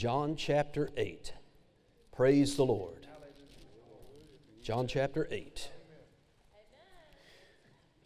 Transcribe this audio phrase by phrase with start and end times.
[0.00, 1.34] John chapter 8.
[2.16, 3.06] Praise the Lord.
[4.62, 5.70] John chapter 8.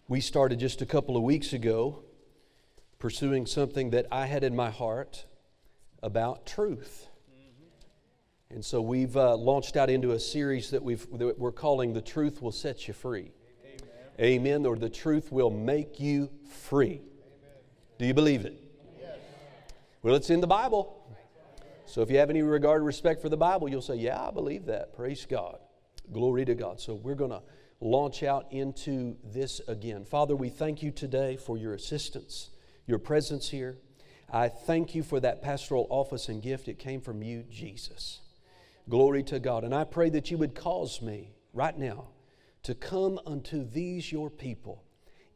[0.09, 2.03] We started just a couple of weeks ago
[2.99, 5.25] pursuing something that I had in my heart
[6.03, 7.07] about truth.
[8.50, 12.02] And so we've uh, launched out into a series that, we've, that we're calling The
[12.02, 13.30] Truth Will Set You Free.
[13.64, 14.40] Amen.
[14.40, 14.66] Amen.
[14.66, 16.86] Or The Truth Will Make You Free.
[16.88, 17.02] Amen.
[18.00, 18.61] Do you believe it?
[19.00, 19.16] Yes.
[20.02, 21.00] Well, it's in the Bible.
[21.87, 24.31] So if you have any regard or respect for the Bible, you'll say, Yeah, I
[24.31, 24.95] believe that.
[24.95, 25.58] Praise God.
[26.13, 26.81] Glory to God.
[26.81, 27.43] So we're going to
[27.81, 30.05] launch out into this again.
[30.05, 32.50] Father, we thank you today for your assistance,
[32.86, 33.78] your presence here.
[34.33, 36.69] I thank you for that pastoral office and gift.
[36.69, 38.20] It came from you, Jesus.
[38.89, 39.64] Glory to God.
[39.64, 42.08] And I pray that you would cause me right now
[42.64, 44.83] to come unto these your people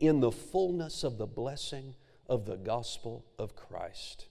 [0.01, 1.95] in the fullness of the blessing
[2.29, 4.28] of the gospel of Christ.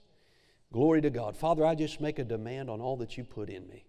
[0.72, 1.38] Glory to God.
[1.38, 3.86] Father, I just make a demand on all that you put in me.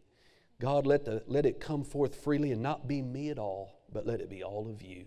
[0.60, 4.06] God, let, the, let it come forth freely and not be me at all, but
[4.06, 5.06] let it be all of you.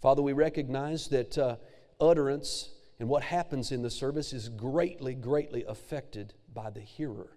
[0.00, 1.56] Father, we recognize that uh,
[2.00, 7.36] utterance and what happens in the service is greatly, greatly affected by the hearer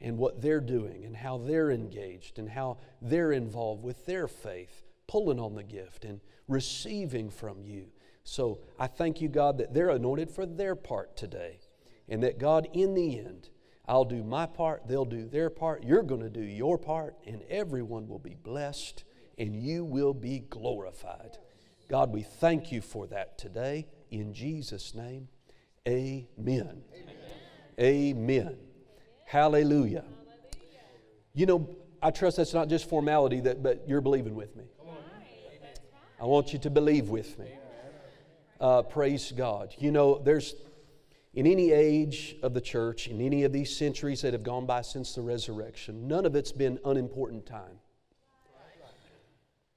[0.00, 4.82] and what they're doing and how they're engaged and how they're involved with their faith,
[5.06, 7.86] pulling on the gift and receiving from you.
[8.24, 11.58] So I thank you, God, that they're anointed for their part today.
[12.08, 13.48] And that God, in the end,
[13.86, 17.42] I'll do my part, they'll do their part, you're going to do your part, and
[17.48, 19.04] everyone will be blessed
[19.38, 21.38] and you will be glorified.
[21.88, 23.86] God, we thank you for that today.
[24.10, 25.28] In Jesus' name,
[25.88, 26.28] amen.
[26.38, 26.84] Amen.
[27.80, 28.56] amen.
[29.24, 30.04] Hallelujah.
[31.34, 31.68] You know,
[32.02, 34.64] I trust that's not just formality, that, but you're believing with me.
[36.20, 37.48] I want you to believe with me.
[38.60, 39.74] Uh, praise God.
[39.78, 40.54] You know, there's
[41.34, 44.82] in any age of the church, in any of these centuries that have gone by
[44.82, 47.78] since the resurrection, none of it's been unimportant time.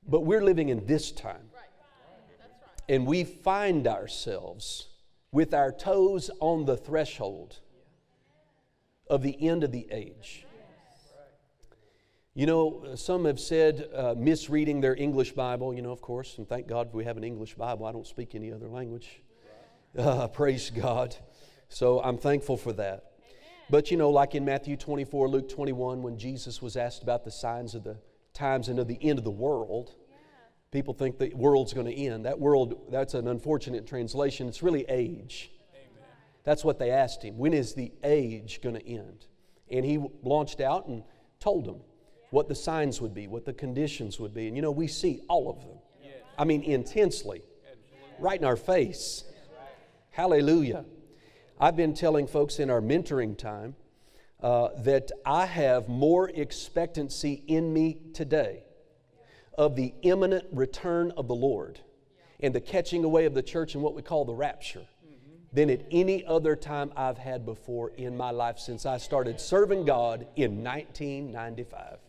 [0.08, 1.50] But we're living in this time.
[2.88, 4.90] And we find ourselves
[5.32, 7.60] with our toes on the threshold
[9.10, 10.46] of the end of the age.
[12.36, 16.48] You know, some have said uh, misreading their English Bible, you know, of course, and
[16.48, 17.86] thank God we have an English Bible.
[17.86, 19.22] I don't speak any other language.
[19.98, 21.16] Uh, praise God.
[21.70, 23.12] So I'm thankful for that.
[23.70, 27.32] But you know, like in Matthew 24, Luke 21, when Jesus was asked about the
[27.32, 27.98] signs of the
[28.34, 29.96] times and of the end of the world,
[30.72, 32.26] people think the world's going to end.
[32.26, 34.48] That world, that's an unfortunate translation.
[34.48, 35.52] It's really age.
[35.74, 36.10] Amen.
[36.44, 37.38] That's what they asked him.
[37.38, 39.26] When is the age going to end?
[39.72, 41.04] And he launched out and
[41.40, 41.82] told them
[42.30, 44.48] what the signs would be, what the conditions would be.
[44.48, 45.80] And you know, we see all of them.
[46.38, 47.42] I mean, intensely,
[48.20, 49.24] right in our face.
[50.12, 50.86] Hallelujah.
[51.58, 53.76] I've been telling folks in our mentoring time
[54.44, 58.64] uh, that I have more expectancy in me today
[59.58, 61.80] of the imminent return of the Lord
[62.42, 64.86] and the catching away of the church and what we call the rapture
[65.54, 69.86] than at any other time I've had before in my life since I started serving
[69.86, 72.00] God in 1995.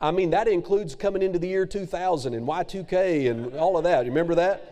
[0.00, 4.04] I mean, that includes coming into the year 2000 and Y2K and all of that.
[4.04, 4.71] You remember that?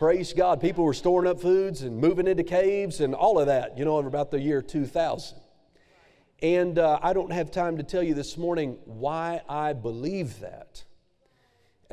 [0.00, 0.62] Praise God.
[0.62, 3.98] People were storing up foods and moving into caves and all of that, you know,
[3.98, 5.36] about the year 2000.
[6.40, 10.84] And uh, I don't have time to tell you this morning why I believe that.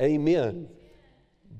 [0.00, 0.70] Amen.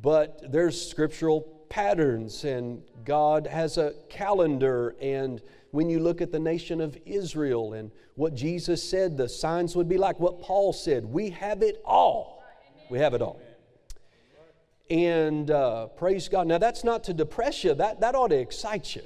[0.01, 4.97] But there's scriptural patterns, and God has a calendar.
[5.03, 5.43] And
[5.73, 9.87] when you look at the nation of Israel and what Jesus said the signs would
[9.87, 12.43] be like, what Paul said, we have it all.
[12.89, 13.39] We have it all.
[14.91, 16.47] And uh, praise God.
[16.47, 19.03] Now, that's not to depress you, that, that ought to excite you.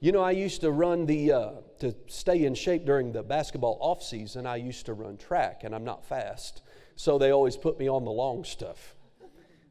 [0.00, 3.78] You know, I used to run the, uh, to stay in shape during the basketball
[3.80, 6.62] off season, I used to run track, and I'm not fast.
[6.96, 8.96] So they always put me on the long stuff.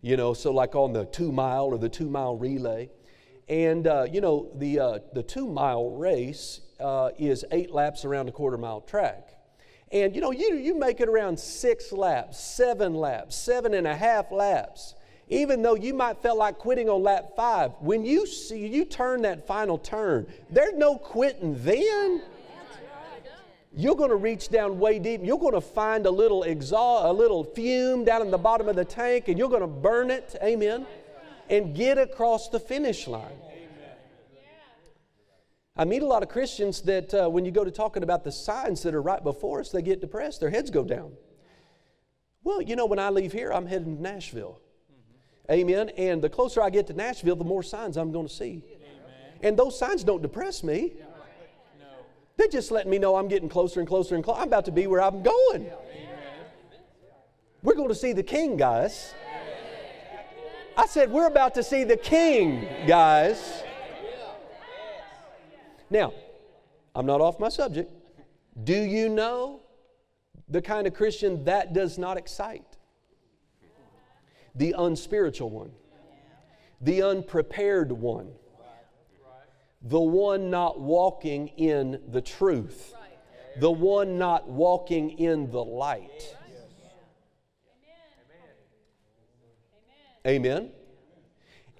[0.02, 2.90] You know, so like on the two mile or the two mile relay.
[3.50, 8.30] And, uh, you know, the, uh, the two mile race uh, is eight laps around
[8.30, 9.36] a quarter mile track.
[9.92, 13.96] And you know, you, you make it around six laps, seven laps, seven and a
[13.96, 14.96] half laps.
[15.28, 19.22] Even though you might feel like quitting on lap five, when you see you turn
[19.22, 22.22] that final turn, there's no quitting then.
[23.74, 25.22] You're going to reach down way deep.
[25.24, 28.76] You're going to find a little exhaust, a little fume down in the bottom of
[28.76, 30.36] the tank, and you're going to burn it.
[30.44, 30.86] Amen.
[31.50, 33.32] And get across the finish line.
[35.82, 38.32] I meet a lot of Christians that uh, when you go to talking about the
[38.32, 41.12] signs that are right before us, they get depressed, their heads go down.
[42.44, 44.62] Well, you know, when I leave here, I'm heading to Nashville.
[44.94, 45.54] Mm-hmm.
[45.54, 45.90] Amen.
[45.98, 48.64] And the closer I get to Nashville, the more signs I'm going to see.
[48.64, 48.90] Amen.
[49.42, 50.94] And those signs don't depress me.
[51.00, 51.06] Yeah.
[52.38, 54.40] They're just letting me know I'm getting closer and closer and closer.
[54.40, 55.66] I'm about to be where I'm going.
[57.64, 59.16] We're going to see the king, guys.
[60.78, 63.64] I said, We're about to see the king, guys.
[65.92, 66.14] Now,
[66.96, 67.92] I'm not off my subject.
[68.64, 69.60] Do you know
[70.48, 72.78] the kind of Christian that does not excite?
[74.56, 75.72] The unspiritual one,
[76.80, 78.32] the unprepared one,
[79.82, 82.94] the one not walking in the truth,
[83.60, 86.36] the one not walking in the light.
[90.26, 90.72] Amen.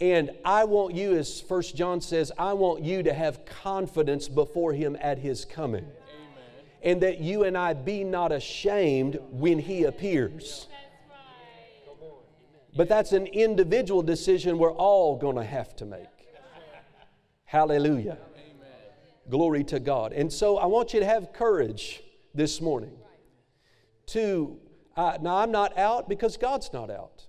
[0.02, 4.74] And I want you, as First John says, I want you to have confidence before
[4.74, 5.84] him at his coming.
[5.84, 5.94] Amen.
[6.82, 10.68] And that you and I be not ashamed when he appears.
[12.76, 16.08] But that's an individual decision we're all going to have to make.
[17.46, 18.18] Hallelujah.
[18.36, 18.70] Amen.
[19.30, 20.14] Glory to God.
[20.14, 22.02] And so I want you to have courage
[22.34, 22.98] this morning
[24.08, 24.58] to,
[24.96, 27.28] uh, now I'm not out because God's not out,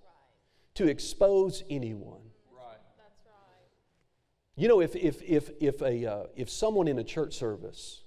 [0.76, 2.21] to expose anyone.
[4.56, 8.02] You know, if, if, if, if, a, uh, if someone in a church service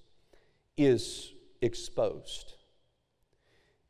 [0.77, 2.53] is exposed,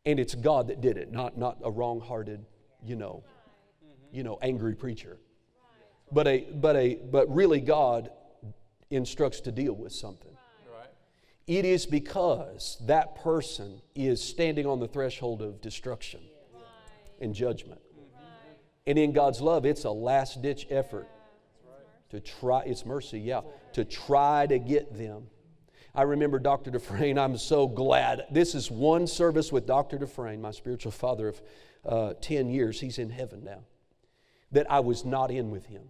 [0.06, 2.46] and it's God that did it, not, not a wrong hearted,
[2.84, 3.24] you know,
[4.12, 5.18] you know, angry preacher.
[6.12, 8.10] But, a, but, a, but really, God
[8.90, 10.32] instructs to deal with something.
[11.48, 16.22] It is because that person is standing on the threshold of destruction
[17.20, 17.82] and judgment.
[18.88, 21.08] And in God's love, it's a last ditch effort
[22.10, 23.42] to try, it's mercy, yeah,
[23.74, 25.28] to try to get them.
[25.94, 26.72] I remember Dr.
[26.72, 28.26] Dufresne, I'm so glad.
[28.30, 29.98] This is one service with Dr.
[29.98, 31.42] Dufresne, my spiritual father of
[31.86, 32.80] uh, 10 years.
[32.80, 33.64] He's in heaven now.
[34.52, 35.84] That I was not in with him.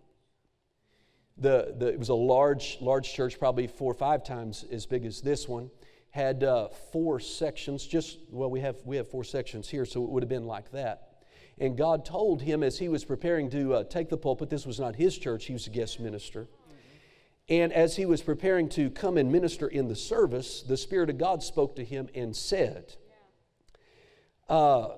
[1.38, 5.06] The, the, it was a large, large church, probably four or five times as big
[5.06, 5.70] as this one.
[6.12, 10.10] Had uh, four sections, just, well, we have, we have four sections here, so it
[10.10, 11.15] would have been like that.
[11.58, 14.80] And God told him as he was preparing to uh, take the pulpit, this was
[14.80, 16.48] not his church, he was a guest minister.
[17.48, 21.18] And as he was preparing to come and minister in the service, the Spirit of
[21.18, 22.96] God spoke to him and said,
[24.50, 24.90] uh,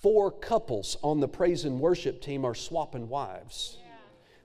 [0.00, 3.78] Four couples on the praise and worship team are swapping wives.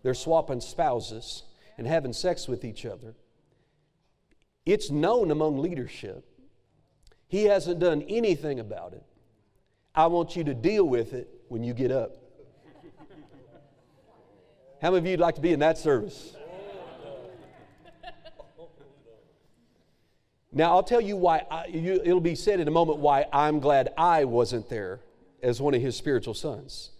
[0.03, 1.44] They're swapping spouses
[1.77, 3.15] and having sex with each other.
[4.65, 6.25] It's known among leadership.
[7.27, 9.03] He hasn't done anything about it.
[10.00, 12.16] I want you to deal with it when you get up.
[14.81, 16.38] How many of you would like to be in that service?
[20.54, 23.60] Now, I'll tell you why, I, you, it'll be said in a moment why I'm
[23.60, 25.01] glad I wasn't there
[25.44, 26.92] as one of his spiritual sons.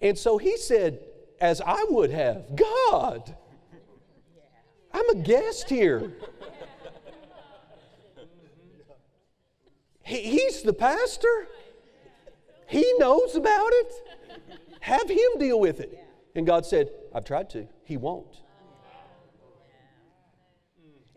[0.00, 1.00] And so he said,
[1.38, 3.36] as I would have, God,
[4.90, 6.12] I'm a guest here.
[10.02, 11.48] He, he's the pastor.
[12.68, 13.92] He knows about it.
[14.80, 15.98] Have him deal with it.
[16.34, 17.66] And God said, I've tried to.
[17.84, 18.36] He won't.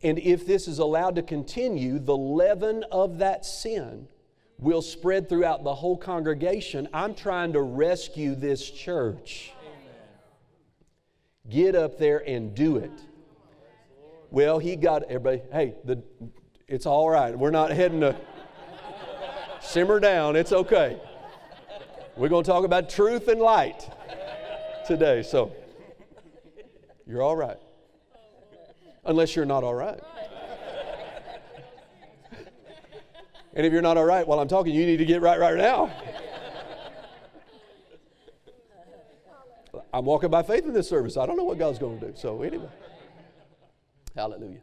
[0.01, 4.07] And if this is allowed to continue, the leaven of that sin
[4.57, 6.87] will spread throughout the whole congregation.
[6.93, 9.51] I'm trying to rescue this church.
[11.49, 12.91] Get up there and do it.
[14.31, 16.03] Well, he got everybody, hey, the,
[16.67, 17.37] it's all right.
[17.37, 18.15] We're not heading to
[19.59, 20.35] simmer down.
[20.35, 21.01] It's okay.
[22.19, 23.89] We're going to talk about truth and light
[24.85, 25.23] today.
[25.23, 25.53] So
[27.07, 27.55] you're all right.
[29.05, 30.01] Unless you're not all right.
[33.53, 35.55] And if you're not all right while I'm talking, you need to get right right
[35.55, 35.89] now.
[39.93, 41.15] I'm walking by faith in this service.
[41.15, 42.13] I don't know what God's going to do.
[42.17, 42.67] So, anyway.
[44.13, 44.59] Hallelujah.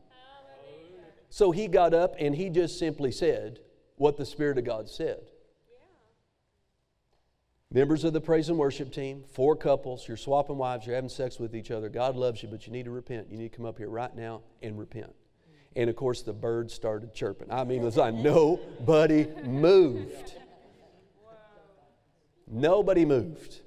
[1.31, 3.61] So he got up and he just simply said
[3.97, 5.21] what the Spirit of God said.
[7.73, 11.41] Members of the praise and worship team, four couples, you're swapping wives, you're having sex
[11.41, 11.89] with each other.
[11.89, 13.27] God loves you, but you need to repent.
[13.31, 15.13] You need to come up here right now and repent.
[15.75, 17.51] And of course, the birds started chirping.
[17.51, 20.35] I mean, it's like nobody moved.
[22.47, 23.61] Nobody moved.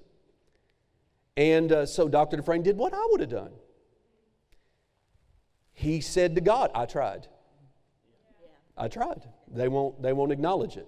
[1.36, 2.38] And uh, so Dr.
[2.38, 3.52] Dufresne did what I would have done.
[5.74, 7.28] He said to God, I tried.
[8.78, 9.22] I tried.
[9.50, 10.88] They won't, they won't acknowledge it.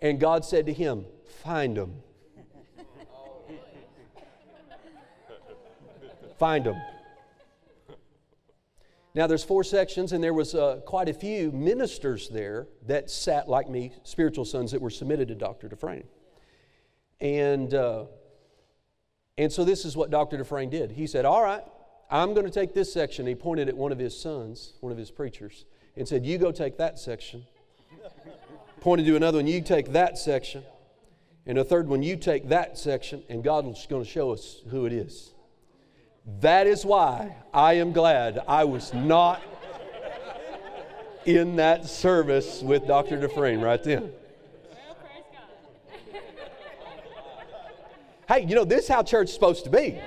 [0.00, 1.94] And God said to him, Find them.
[6.38, 6.80] Find them.
[9.14, 13.48] Now, there's four sections, and there was uh, quite a few ministers there that sat
[13.48, 15.68] like me, spiritual sons that were submitted to Dr.
[15.68, 16.04] Dufresne.
[17.20, 18.04] And, uh,
[19.36, 20.36] and so this is what Dr.
[20.36, 20.92] Dufresne did.
[20.92, 21.64] He said, All right,
[22.10, 23.26] I'm going to take this section.
[23.26, 25.64] He pointed at one of his sons, one of his preachers,
[25.96, 27.44] and said, You go take that section.
[28.80, 30.62] Pointed to another one, you take that section.
[31.48, 34.60] And a third one, you take that section, and God is going to show us
[34.68, 35.32] who it is.
[36.40, 39.40] That is why I am glad I was not
[41.24, 43.18] in that service with Dr.
[43.18, 44.12] Dufresne right then.
[48.28, 49.98] Hey, you know, this is how church is supposed to be.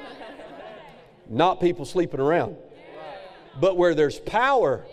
[1.28, 2.56] Not people sleeping around.
[3.60, 4.86] But where there's power,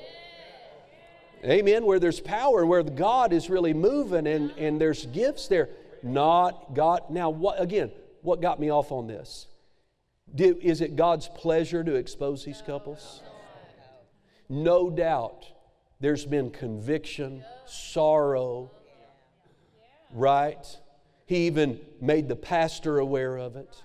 [1.44, 5.68] amen, where there's power, and where God is really moving and, and there's gifts there,
[6.02, 7.02] not God.
[7.10, 7.90] Now, what, again,
[8.22, 9.46] what got me off on this?
[10.36, 13.22] Is it God's pleasure to expose these couples?
[14.48, 15.46] No doubt
[16.00, 18.70] there's been conviction, sorrow,
[20.12, 20.64] right?
[21.26, 23.82] He even made the pastor aware of it.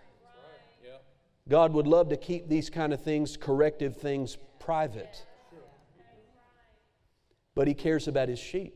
[1.49, 5.25] God would love to keep these kind of things, corrective things, private.
[7.55, 8.75] But He cares about His sheep.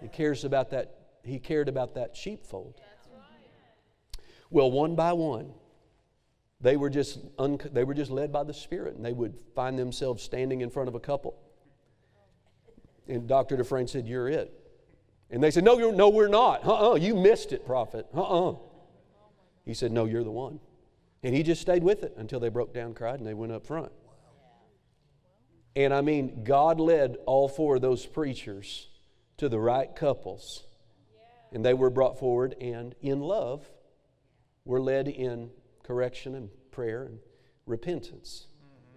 [0.00, 0.93] He cares about that.
[1.24, 2.80] He cared about that sheepfold.
[4.50, 5.52] Well, one by one,
[6.60, 9.78] they were just un- they were just led by the Spirit, and they would find
[9.78, 11.36] themselves standing in front of a couple.
[13.08, 13.56] And Dr.
[13.56, 14.52] Dufresne said, "You're it."
[15.30, 16.64] And they said, "No, you're, no, we're not.
[16.64, 18.06] Uh-uh, you missed it, prophet.
[18.14, 18.56] Uh-uh."
[19.64, 20.60] He said, "No, you're the one."
[21.22, 23.66] And he just stayed with it until they broke down, cried, and they went up
[23.66, 23.90] front.
[25.74, 28.88] And I mean, God led all four of those preachers
[29.38, 30.64] to the right couples.
[31.54, 33.70] And they were brought forward and in love
[34.64, 35.50] were led in
[35.82, 37.18] correction and prayer and
[37.66, 38.48] repentance.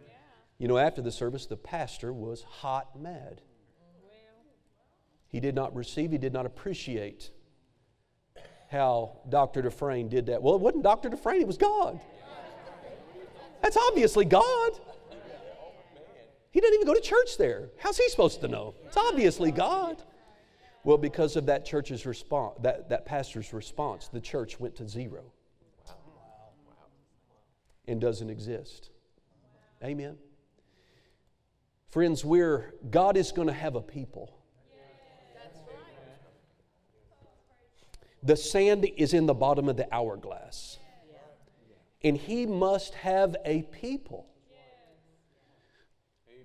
[0.01, 0.11] Mm-hmm.
[0.57, 3.41] You know, after the service, the pastor was hot mad.
[5.29, 7.31] He did not receive, he did not appreciate
[8.71, 9.61] how Dr.
[9.61, 10.41] Dufresne did that.
[10.41, 11.09] Well, it wasn't Dr.
[11.09, 11.99] Dufresne, it was God.
[13.61, 14.71] That's obviously God.
[16.51, 17.69] He doesn't even go to church there.
[17.77, 18.73] How's he supposed to know?
[18.85, 20.01] It's obviously God.
[20.87, 25.33] Well, because of that church's response, that, that pastor's response, the church went to zero
[27.89, 28.89] and doesn't exist.
[29.83, 30.15] Amen.
[31.89, 34.39] Friends, we're God is going to have a people.
[38.23, 40.77] The sand is in the bottom of the hourglass.
[42.01, 44.25] And he must have a people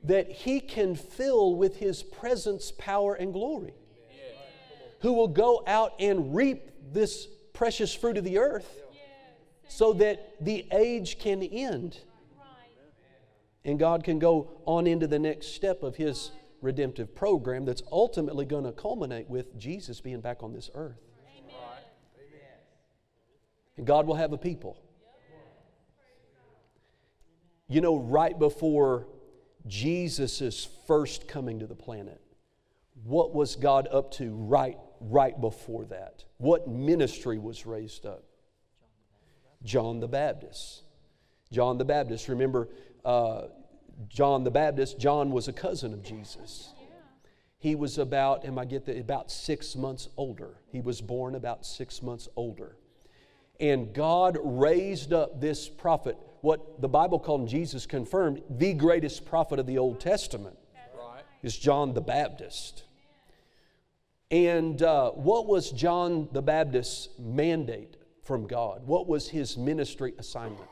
[0.02, 3.75] that he can fill with his presence, power, and glory.
[5.02, 8.80] Who will go out and reap this precious fruit of the earth
[9.68, 11.99] so that the age can end
[13.64, 18.44] and God can go on into the next step of His redemptive program that's ultimately
[18.44, 21.00] going to culminate with Jesus being back on this earth.
[23.76, 24.78] And God will have a people.
[27.68, 29.06] You know, right before
[29.66, 32.21] Jesus' first coming to the planet,
[33.04, 36.25] what was God up to right, right before that?
[36.38, 38.25] What ministry was raised up?
[39.64, 40.82] John the Baptist.
[41.50, 42.68] John the Baptist, remember,
[43.04, 43.42] uh,
[44.09, 46.73] John the Baptist, John was a cousin of Jesus.
[47.59, 50.56] He was about, am I get that, about six months older.
[50.73, 52.76] He was born about six months older.
[53.61, 59.61] And God raised up this prophet, what the Bible called Jesus confirmed, the greatest prophet
[59.61, 60.56] of the Old Testament
[61.42, 62.85] is John the Baptist.
[64.32, 67.96] And uh, what was John the Baptist's mandate?
[68.22, 68.86] from God?
[68.86, 70.68] What was his ministry assignment?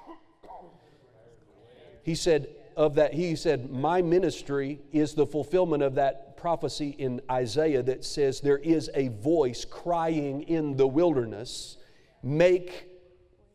[2.03, 7.21] He said, of that, he said, My ministry is the fulfillment of that prophecy in
[7.31, 11.77] Isaiah that says, There is a voice crying in the wilderness,
[12.23, 12.87] make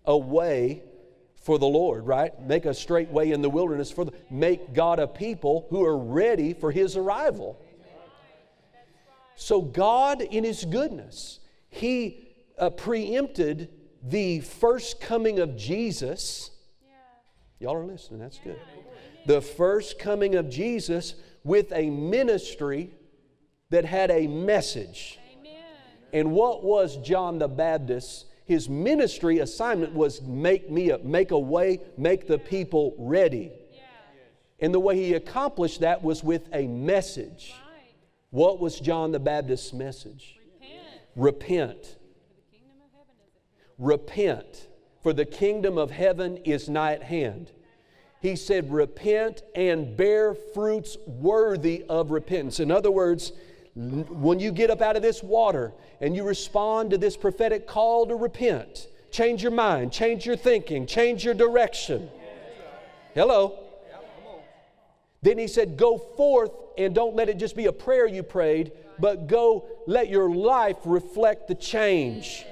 [0.05, 0.83] a way
[1.41, 2.39] for the Lord, right?
[2.41, 5.97] Make a straight way in the wilderness for the, make God a people who are
[5.97, 7.59] ready for his arrival.
[9.35, 11.39] So God in his goodness,
[11.69, 13.69] he uh, preempted
[14.01, 16.51] the first coming of Jesus.
[16.81, 17.67] Yeah.
[17.67, 18.59] Y'all are listening, that's good.
[19.25, 22.91] The first coming of Jesus with a ministry
[23.69, 25.19] that had a message.
[26.13, 28.27] And what was John the Baptist?
[28.45, 33.51] His ministry assignment was make me a, make a way, make the people ready.
[34.59, 37.53] And the way he accomplished that was with a message.
[38.35, 40.37] What was John the Baptist's message?
[41.15, 41.95] Repent.
[43.79, 44.67] Repent.
[45.01, 47.53] For the kingdom of heaven is nigh at hand.
[48.19, 52.59] He said, Repent and bear fruits worthy of repentance.
[52.59, 53.31] In other words,
[53.73, 58.05] when you get up out of this water and you respond to this prophetic call
[58.07, 62.09] to repent, change your mind, change your thinking, change your direction.
[63.13, 63.59] Hello.
[65.21, 68.71] Then he said, Go forth and don't let it just be a prayer you prayed,
[68.99, 72.45] but go let your life reflect the change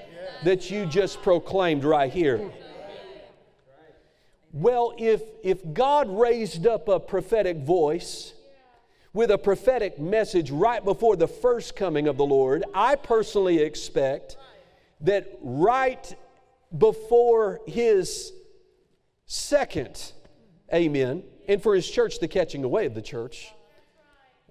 [0.44, 2.52] that you just proclaimed right here.
[4.52, 8.34] Well, if, if God raised up a prophetic voice
[9.12, 14.38] with a prophetic message right before the first coming of the Lord, I personally expect
[15.02, 16.16] that right
[16.76, 18.32] before his
[19.26, 20.12] second,
[20.74, 23.52] amen, and for his church, the catching away of the church,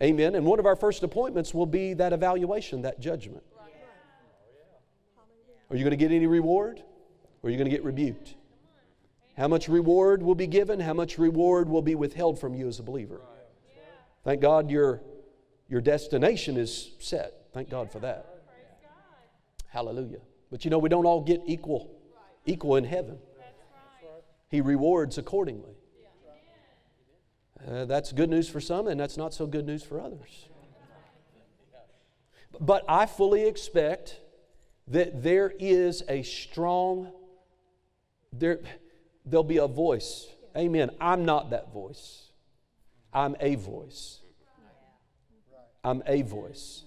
[0.03, 3.43] amen, and one of our first appointments will be that evaluation, that judgment.
[5.71, 6.83] Are you going to get any reward?
[7.43, 8.35] Or are you going to get rebuked?
[9.37, 10.79] How much reward will be given?
[10.79, 13.21] How much reward will be withheld from you as a believer?
[14.25, 15.01] Thank God your,
[15.69, 17.33] your destination is set.
[17.53, 18.45] Thank God for that.
[19.69, 20.21] Hallelujah.
[20.51, 21.91] But you know, we don't all get equal,
[22.45, 23.19] equal in heaven.
[24.51, 25.75] He rewards accordingly.
[27.67, 30.49] Uh, that's good news for some, and that's not so good news for others.
[32.61, 34.21] But I fully expect
[34.89, 37.13] that there is a strong,
[38.33, 38.61] there,
[39.25, 40.27] there'll be a voice.
[40.57, 40.91] Amen.
[41.01, 42.31] I'm not that voice.
[43.13, 44.21] I'm a voice.
[45.85, 46.85] I'm a voice.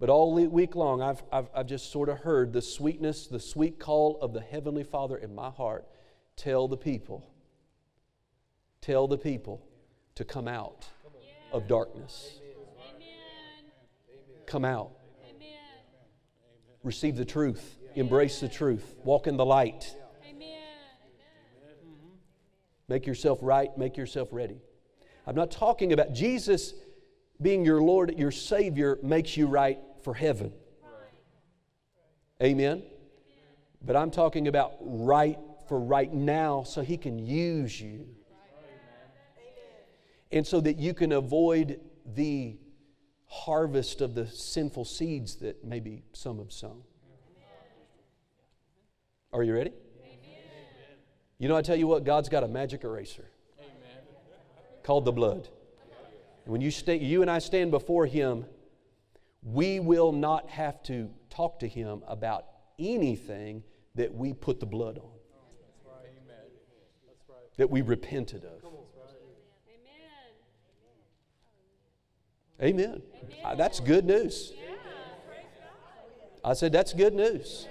[0.00, 3.78] But all week long, I've, I've, I've just sort of heard the sweetness, the sweet
[3.78, 5.86] call of the Heavenly Father in my heart
[6.34, 7.30] tell the people,
[8.80, 9.64] tell the people
[10.14, 10.86] to come out
[11.52, 12.38] of darkness.
[14.46, 14.90] Come out.
[16.82, 17.78] Receive the truth.
[17.94, 18.94] Embrace the truth.
[19.04, 19.94] Walk in the light.
[22.88, 23.76] Make yourself right.
[23.78, 24.60] Make yourself ready.
[25.26, 26.74] I'm not talking about Jesus
[27.40, 30.52] being your Lord, your Savior, makes you right for heaven.
[32.42, 32.82] Amen?
[33.84, 35.38] But I'm talking about right
[35.68, 38.06] for right now so He can use you.
[40.32, 41.80] And so that you can avoid
[42.14, 42.56] the
[43.26, 46.82] harvest of the sinful seeds that maybe some have sown.
[49.32, 49.72] Are you ready?
[51.38, 53.28] You know, I tell you what, God's got a magic eraser
[54.82, 55.48] called the blood.
[56.44, 58.44] And when you, stay, you and I stand before Him,
[59.42, 62.46] we will not have to talk to Him about
[62.78, 63.62] anything
[63.94, 65.10] that we put the blood on,
[67.56, 68.61] that we repented of.
[72.62, 73.02] Amen.
[73.44, 73.58] Amen.
[73.58, 74.52] That's good news.
[76.44, 77.66] I said, that's good news.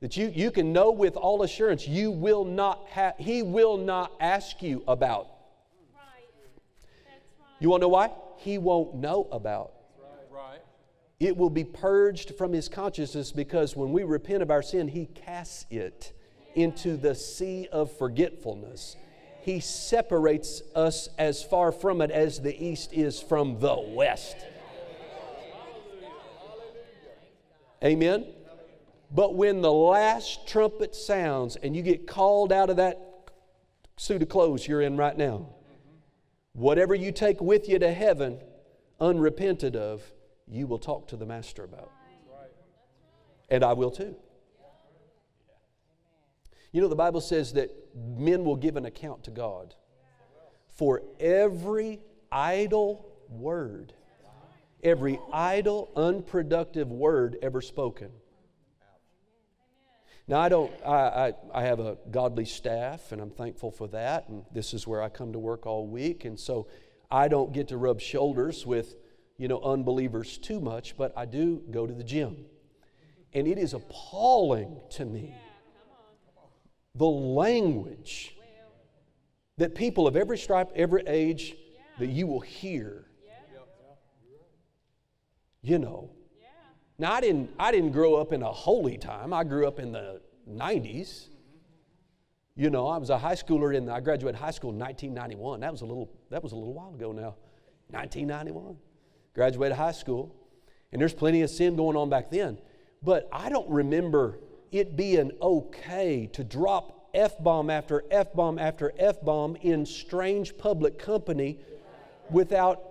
[0.00, 4.12] That you, you can know with all assurance you will not have, he will not
[4.20, 5.28] ask you about.
[7.58, 8.12] You want to know why?
[8.36, 9.72] He won't know about.
[10.30, 10.60] Right.
[11.18, 15.06] It will be purged from his consciousness because when we repent of our sin, he
[15.06, 16.12] casts it
[16.54, 18.96] into the sea of forgetfulness.
[19.48, 24.36] He separates us as far from it as the east is from the west.
[27.82, 28.26] Amen?
[29.10, 33.00] But when the last trumpet sounds and you get called out of that
[33.96, 35.48] suit of clothes you're in right now,
[36.52, 38.40] whatever you take with you to heaven
[39.00, 40.02] unrepented of,
[40.46, 41.90] you will talk to the Master about.
[43.48, 44.14] And I will too.
[46.72, 49.74] You know, the Bible says that men will give an account to God
[50.76, 52.00] for every
[52.30, 53.92] idle word,
[54.82, 58.10] every idle, unproductive word ever spoken.
[60.26, 64.28] Now, I don't, I, I, I, have a godly staff, and I'm thankful for that.
[64.28, 66.26] And this is where I come to work all week.
[66.26, 66.68] And so
[67.10, 68.94] I don't get to rub shoulders with,
[69.38, 72.44] you know, unbelievers too much, but I do go to the gym.
[73.32, 75.34] And it is appalling to me
[76.98, 78.34] the language
[79.56, 81.54] that people of every stripe, every age,
[81.98, 83.06] that you will hear.
[85.62, 86.10] You know.
[86.98, 89.32] Now I didn't I didn't grow up in a holy time.
[89.32, 91.28] I grew up in the 90s.
[92.56, 95.60] You know, I was a high schooler in I graduated high school in 1991.
[95.60, 97.36] That was a little that was a little while ago now.
[97.90, 98.76] 1991.
[99.34, 100.34] Graduated high school.
[100.90, 102.58] And there's plenty of sin going on back then.
[103.02, 104.40] But I don't remember
[104.72, 110.56] it being okay to drop F bomb after F bomb after F bomb in strange
[110.58, 111.58] public company
[112.30, 112.82] without.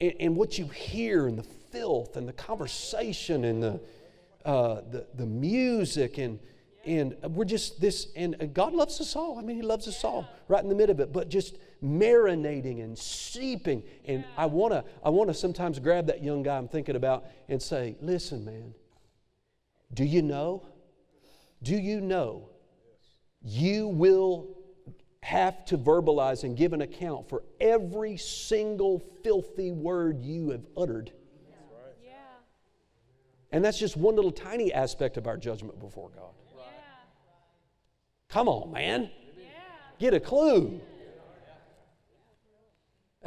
[0.00, 3.80] And, and what you hear and the filth and the conversation and the,
[4.44, 6.38] uh, the, the music and,
[6.86, 10.26] and we're just this and god loves us all i mean he loves us all
[10.46, 13.82] right in the middle of it but just marinating and seeping.
[14.04, 17.26] And I want to I want to sometimes grab that young guy I'm thinking about
[17.48, 18.74] and say, "Listen, man.
[19.94, 20.66] Do you know
[21.62, 22.50] Do you know
[23.42, 24.56] you will
[25.22, 31.12] have to verbalize and give an account for every single filthy word you have uttered?
[32.04, 32.12] Yeah.
[33.52, 36.32] And that's just one little tiny aspect of our judgment before God.
[36.56, 36.62] Yeah.
[38.28, 39.10] Come on, man.
[39.36, 39.44] Yeah.
[39.98, 40.80] Get a clue.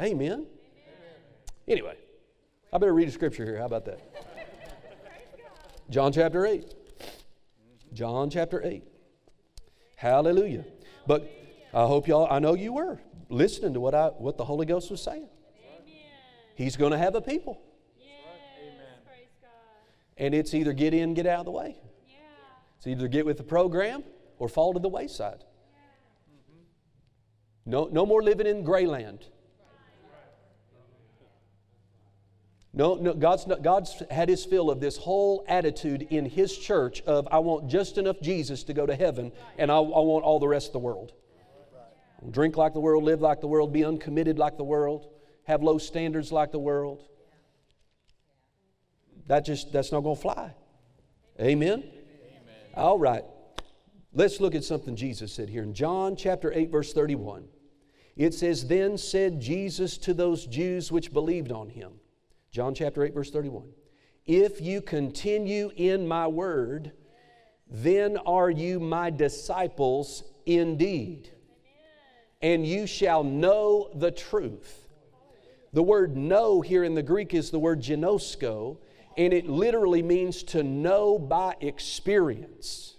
[0.00, 0.46] Amen.
[1.68, 1.96] Anyway,
[2.72, 3.58] I better read a scripture here.
[3.58, 4.00] How about that?
[5.90, 6.74] John chapter 8.
[7.92, 8.82] John chapter 8.
[9.96, 10.64] Hallelujah.
[11.06, 11.30] But
[11.74, 14.90] I hope y'all, I know you were listening to what, I, what the Holy Ghost
[14.90, 15.28] was saying.
[15.64, 15.94] Amen.
[16.54, 17.60] He's going to have a people.
[17.98, 18.08] Yes.
[19.06, 19.26] Praise
[20.16, 21.76] And it's either get in, get out of the way.
[22.08, 22.16] Yeah.
[22.78, 24.02] It's either get with the program
[24.38, 25.44] or fall to the wayside.
[27.64, 29.26] No, no more living in gray land.
[32.74, 37.02] No, no God's, not, God's had his fill of this whole attitude in his church
[37.02, 40.38] of I want just enough Jesus to go to heaven and I, I want all
[40.38, 41.12] the rest of the world.
[42.30, 45.08] Drink like the world, live like the world, be uncommitted like the world,
[45.44, 47.04] have low standards like the world.
[49.26, 50.54] That just that's not going to fly.
[51.40, 51.84] Amen.
[52.74, 53.24] All right.
[54.14, 57.48] Let's look at something Jesus said here in John chapter 8 verse 31.
[58.16, 61.92] It says then said Jesus to those Jews which believed on him.
[62.52, 63.64] John chapter 8 verse 31.
[64.26, 66.92] If you continue in my word,
[67.66, 71.30] then are you my disciples indeed.
[72.42, 74.86] And you shall know the truth.
[75.72, 78.76] The word know here in the Greek is the word ginosko,
[79.16, 82.96] and it literally means to know by experience.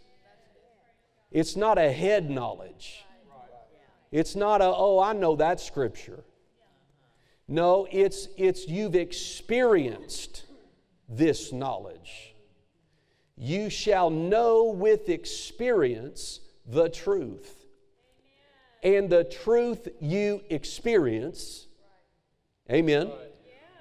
[1.29, 3.05] It's not a head knowledge.
[4.11, 6.23] It's not a, oh, I know that scripture.
[7.47, 10.45] No, it's, it's you've experienced
[11.09, 12.35] this knowledge.
[13.37, 17.65] You shall know with experience the truth.
[18.81, 21.67] And the truth you experience,
[22.71, 23.11] amen,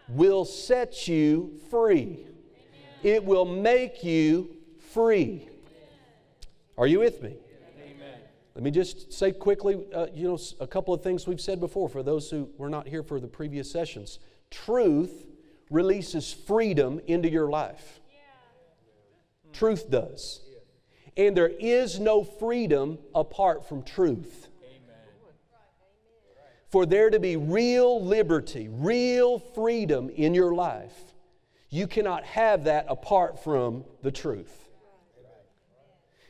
[0.09, 2.27] will set you free.
[3.03, 4.57] It will make you
[4.93, 5.49] free.
[6.79, 7.37] Are you with me?
[8.55, 11.89] Let me just say quickly, uh, you know, a couple of things we've said before
[11.89, 14.19] for those who were not here for the previous sessions.
[14.51, 15.27] Truth
[15.71, 18.01] releases freedom into your life.
[19.53, 20.41] Truth does.
[21.17, 24.49] And there is no freedom apart from truth.
[26.71, 30.99] For there to be real liberty, real freedom in your life,
[31.69, 34.69] you cannot have that apart from the truth.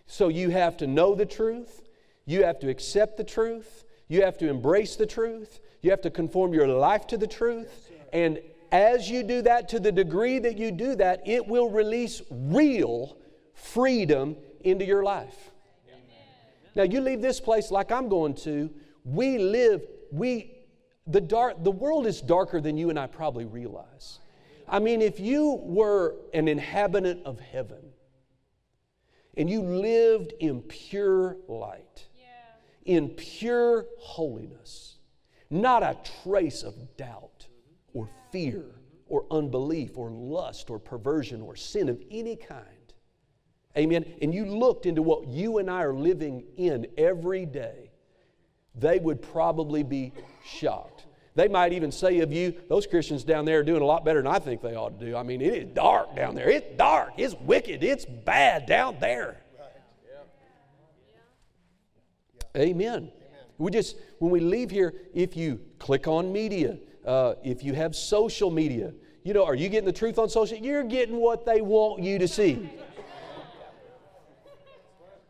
[0.06, 1.82] So you have to know the truth,
[2.24, 6.11] you have to accept the truth, you have to embrace the truth, you have to
[6.11, 10.56] conform your life to the truth, and as you do that, to the degree that
[10.56, 13.16] you do that, it will release real
[13.54, 15.50] freedom into your life.
[16.74, 18.70] Now, you leave this place like I'm going to,
[19.04, 20.52] we live, we,
[21.06, 24.20] the dark, the world is darker than you and I probably realize.
[24.66, 27.92] I mean, if you were an inhabitant of heaven
[29.37, 32.06] and you lived in pure light.
[32.85, 34.97] In pure holiness,
[35.51, 37.47] not a trace of doubt
[37.95, 38.64] or fear
[39.07, 42.66] or unbelief or lust or perversion or sin of any kind.
[43.77, 44.05] Amen.
[44.21, 47.90] And you looked into what you and I are living in every day,
[48.75, 50.12] they would probably be
[50.45, 51.07] shocked.
[51.35, 54.23] They might even say of you, those Christians down there are doing a lot better
[54.23, 55.16] than I think they ought to do.
[55.16, 56.51] I mean, it is dark down there.
[56.51, 57.12] It's dark.
[57.16, 57.83] It's wicked.
[57.83, 59.41] It's bad down there.
[62.56, 63.10] Amen.
[63.58, 67.94] We just, when we leave here, if you click on media, uh, if you have
[67.94, 68.92] social media,
[69.24, 70.58] you know, are you getting the truth on social?
[70.58, 72.68] You're getting what they want you to see.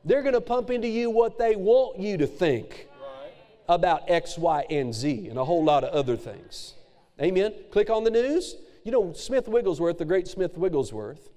[0.04, 2.88] They're going to pump into you what they want you to think
[3.68, 6.74] about X, Y, and Z, and a whole lot of other things.
[7.20, 7.54] Amen.
[7.70, 8.56] Click on the news.
[8.84, 11.30] You know, Smith Wigglesworth, the great Smith Wigglesworth,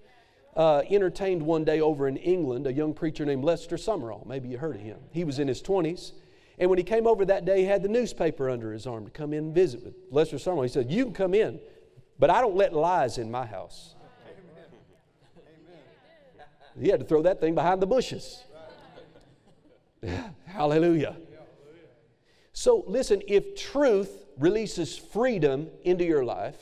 [0.56, 4.26] uh, entertained one day over in England a young preacher named Lester Sumrall.
[4.26, 5.00] Maybe you heard of him.
[5.12, 6.14] He was in his 20s.
[6.58, 9.12] And when he came over that day, he had the newspaper under his arm to
[9.12, 10.64] come in and visit with Lester Sumrall.
[10.64, 11.60] He said, You can come in,
[12.18, 13.96] but I don't let lies in my house.
[16.80, 18.44] He had to throw that thing behind the bushes.
[20.46, 21.16] Hallelujah.
[22.52, 26.56] So, listen, if truth releases freedom into your life,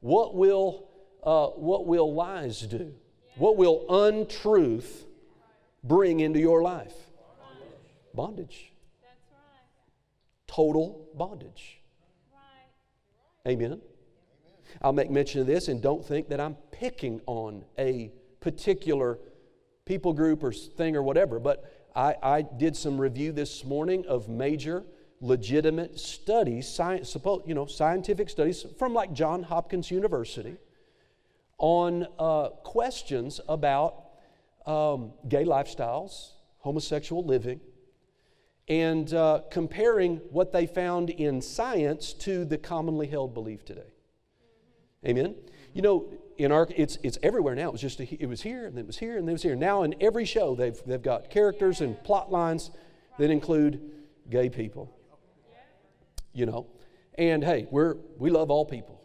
[0.00, 0.88] what will,
[1.22, 2.94] uh, what will lies do?
[3.38, 5.06] What will untruth
[5.84, 6.94] bring into your life?
[8.14, 8.72] Bondage.
[10.48, 11.80] Total bondage.
[13.46, 13.80] Amen.
[14.82, 19.18] I'll make mention of this and don't think that I'm picking on a particular
[19.84, 21.38] people group or thing or whatever.
[21.38, 24.84] But I, I did some review this morning of major
[25.20, 30.56] legitimate studies, science, you know, scientific studies from like John Hopkins University
[31.58, 34.04] on uh, questions about
[34.66, 37.60] um, gay lifestyles, homosexual living,
[38.68, 43.92] and uh, comparing what they found in science to the commonly held belief today.
[45.06, 45.34] Amen.
[45.72, 47.68] You know, in our it's it's everywhere now.
[47.68, 49.56] It was just a, it was here and it was here and it was here.
[49.56, 52.70] Now in every show they've they've got characters and plot lines
[53.18, 53.80] that include
[54.28, 54.94] gay people.
[56.32, 56.66] You know,
[57.16, 59.00] and hey, we're we love all people.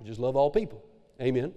[0.00, 0.84] We just love all people.
[1.20, 1.52] Amen.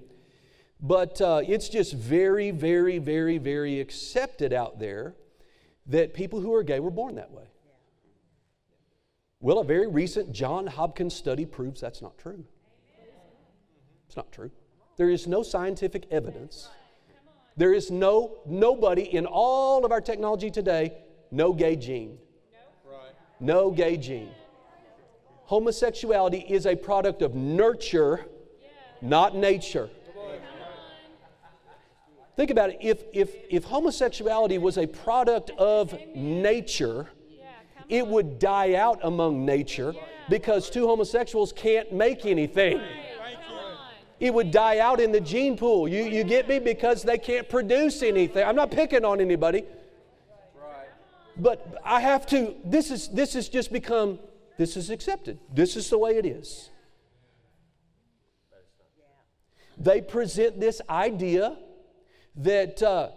[0.81, 5.15] But uh, it's just very, very, very, very accepted out there
[5.87, 7.45] that people who are gay were born that way.
[9.41, 12.45] Well, a very recent John Hopkins study proves that's not true.
[14.07, 14.51] It's not true.
[14.97, 16.69] There is no scientific evidence.
[17.55, 20.93] There is no nobody in all of our technology today,
[21.31, 22.17] no gay gene.
[23.39, 24.31] No gay gene.
[25.45, 28.25] Homosexuality is a product of nurture,
[29.01, 29.89] not nature.
[32.35, 32.77] Think about it.
[32.79, 37.09] If, if, if homosexuality was a product of nature,
[37.89, 39.93] it would die out among nature
[40.29, 42.81] because two homosexuals can't make anything.
[44.19, 45.87] It would die out in the gene pool.
[45.87, 46.59] You, you get me?
[46.59, 48.45] Because they can't produce anything.
[48.45, 49.65] I'm not picking on anybody.
[51.37, 54.19] But I have to, this is this has just become,
[54.57, 55.39] this is accepted.
[55.53, 56.69] This is the way it is.
[59.79, 61.57] They present this idea
[62.35, 63.09] that, uh,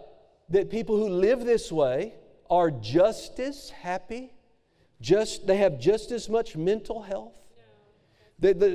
[0.49, 2.13] that people who live this way
[2.49, 4.31] are just as happy,
[5.01, 7.33] just, they have just as much mental health,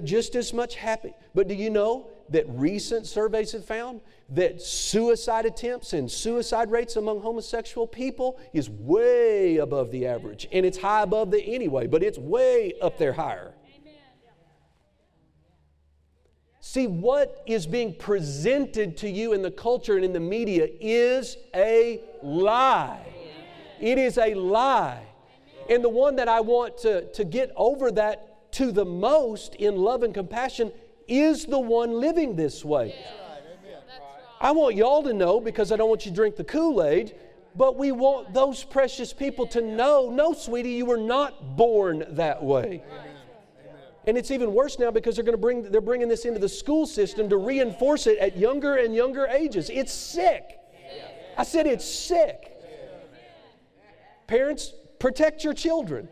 [0.05, 1.15] just as much happy.
[1.35, 6.97] But do you know that recent surveys have found that suicide attempts and suicide rates
[6.97, 10.47] among homosexual people is way above the average.
[10.53, 13.55] And it's high above the anyway, but it's way up there higher.
[16.71, 21.39] See, what is being presented to you in the culture and in the media is
[21.55, 23.07] a lie.
[23.81, 25.07] It is a lie.
[25.71, 29.77] And the one that I want to, to get over that to the most in
[29.77, 30.71] love and compassion
[31.09, 32.95] is the one living this way.
[34.39, 37.15] I want y'all to know because I don't want you to drink the Kool Aid,
[37.57, 42.43] but we want those precious people to know no, sweetie, you were not born that
[42.43, 42.83] way.
[44.09, 46.49] And it's even worse now because they're going to bring they're bringing this into the
[46.49, 49.69] school system to reinforce it at younger and younger ages.
[49.69, 50.59] It's sick.
[51.37, 52.57] I said it's sick.
[54.27, 56.09] Parents, protect your children.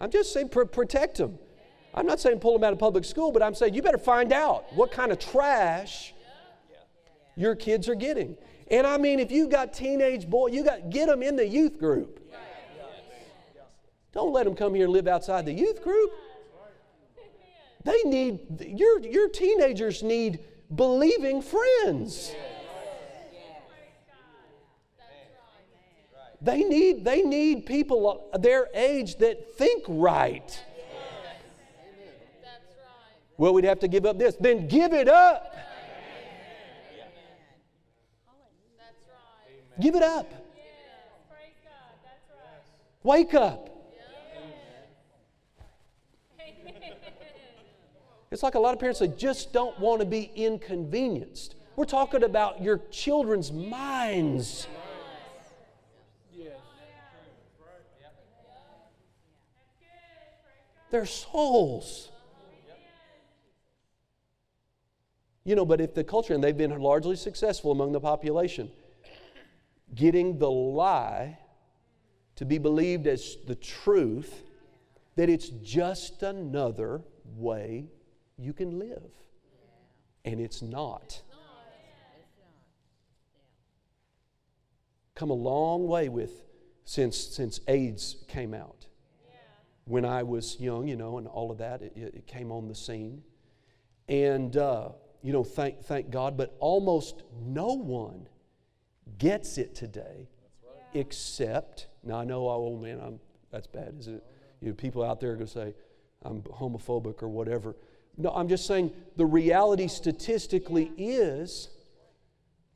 [0.00, 1.38] I'm just saying pr- protect them.
[1.92, 4.32] I'm not saying pull them out of public school, but I'm saying you better find
[4.32, 6.14] out what kind of trash
[7.36, 8.38] your kids are getting.
[8.70, 11.78] And I mean, if you got teenage boy, you got get them in the youth
[11.78, 12.23] group.
[14.14, 16.12] Don't let them come here and live outside the youth group.
[17.82, 20.38] They need, your, your teenagers need
[20.74, 22.32] believing friends.
[26.40, 30.62] They need, they need people their age that think right.
[33.36, 34.36] Well, we'd have to give up this.
[34.38, 35.56] Then give it up.
[39.80, 40.32] Give it up.
[43.02, 43.73] Wake up.
[48.34, 51.54] It's like a lot of parents that just don't want to be inconvenienced.
[51.76, 54.66] We're talking about your children's minds.
[60.90, 62.10] Their souls.
[65.44, 68.68] You know, but if the culture, and they've been largely successful among the population,
[69.94, 71.38] getting the lie
[72.34, 74.42] to be believed as the truth,
[75.14, 77.00] that it's just another
[77.36, 77.90] way
[78.38, 79.10] you can live.
[80.24, 81.20] And it's not.
[85.14, 86.42] Come a long way with
[86.84, 88.86] since since AIDS came out.
[89.84, 92.74] When I was young, you know, and all of that, it, it came on the
[92.74, 93.22] scene.
[94.08, 94.88] And uh,
[95.22, 98.28] you know, thank thank God, but almost no one
[99.18, 100.28] gets it today
[100.94, 103.20] except now I know oh man, I'm
[103.50, 104.24] that's bad, is it?
[104.60, 105.74] You know, people out there are gonna say,
[106.22, 107.76] I'm homophobic or whatever.
[108.16, 111.68] No, I'm just saying the reality statistically is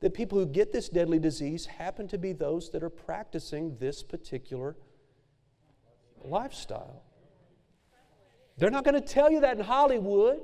[0.01, 4.03] that people who get this deadly disease happen to be those that are practicing this
[4.03, 4.75] particular
[6.23, 7.03] lifestyle.
[8.57, 10.41] They're not going to tell you that in Hollywood.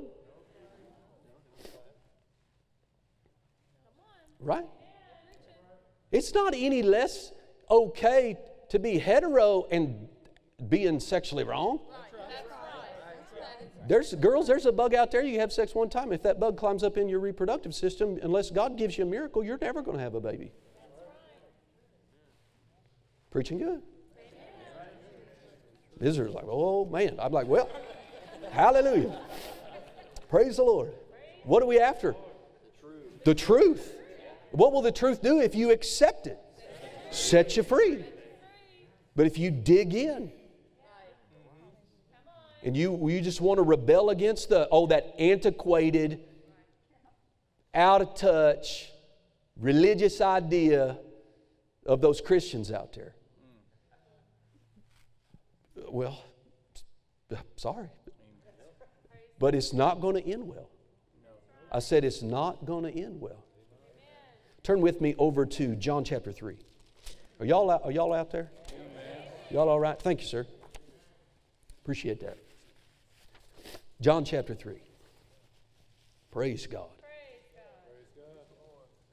[4.40, 4.66] Right?
[6.12, 7.34] It's not any less
[7.70, 8.38] okay
[8.70, 10.08] to be hetero and
[10.70, 11.80] being sexually wrong.
[13.88, 15.24] There's girls, there's a bug out there.
[15.24, 16.12] You have sex one time.
[16.12, 19.44] If that bug climbs up in your reproductive system, unless God gives you a miracle,
[19.44, 20.52] you're never going to have a baby.
[23.32, 23.82] Preaching good.
[26.00, 27.18] Visitors like, oh man.
[27.20, 27.70] I'm like, well,
[28.52, 29.20] hallelujah.
[30.30, 30.94] Praise the Lord.
[31.44, 32.16] What are we after?
[33.24, 33.96] The truth.
[34.52, 36.40] What will the truth do if you accept it?
[37.12, 38.04] Set you free.
[39.16, 40.32] But if you dig in,
[42.66, 46.20] and you, you just want to rebel against the, oh, that antiquated,
[47.76, 48.92] out of touch,
[49.56, 50.98] religious idea
[51.86, 53.14] of those Christians out there.
[55.88, 56.20] Well,
[57.56, 57.90] sorry.
[59.38, 60.70] But it's not going to end well.
[61.72, 63.44] I said it's not going to end well.
[64.64, 66.58] Turn with me over to John chapter 3.
[67.40, 68.50] Are y'all out, are y'all out there?
[69.52, 70.00] Y'all all right?
[70.00, 70.48] Thank you, sir.
[71.84, 72.40] Appreciate that.
[74.02, 74.76] John chapter 3.
[76.32, 76.90] Praise God.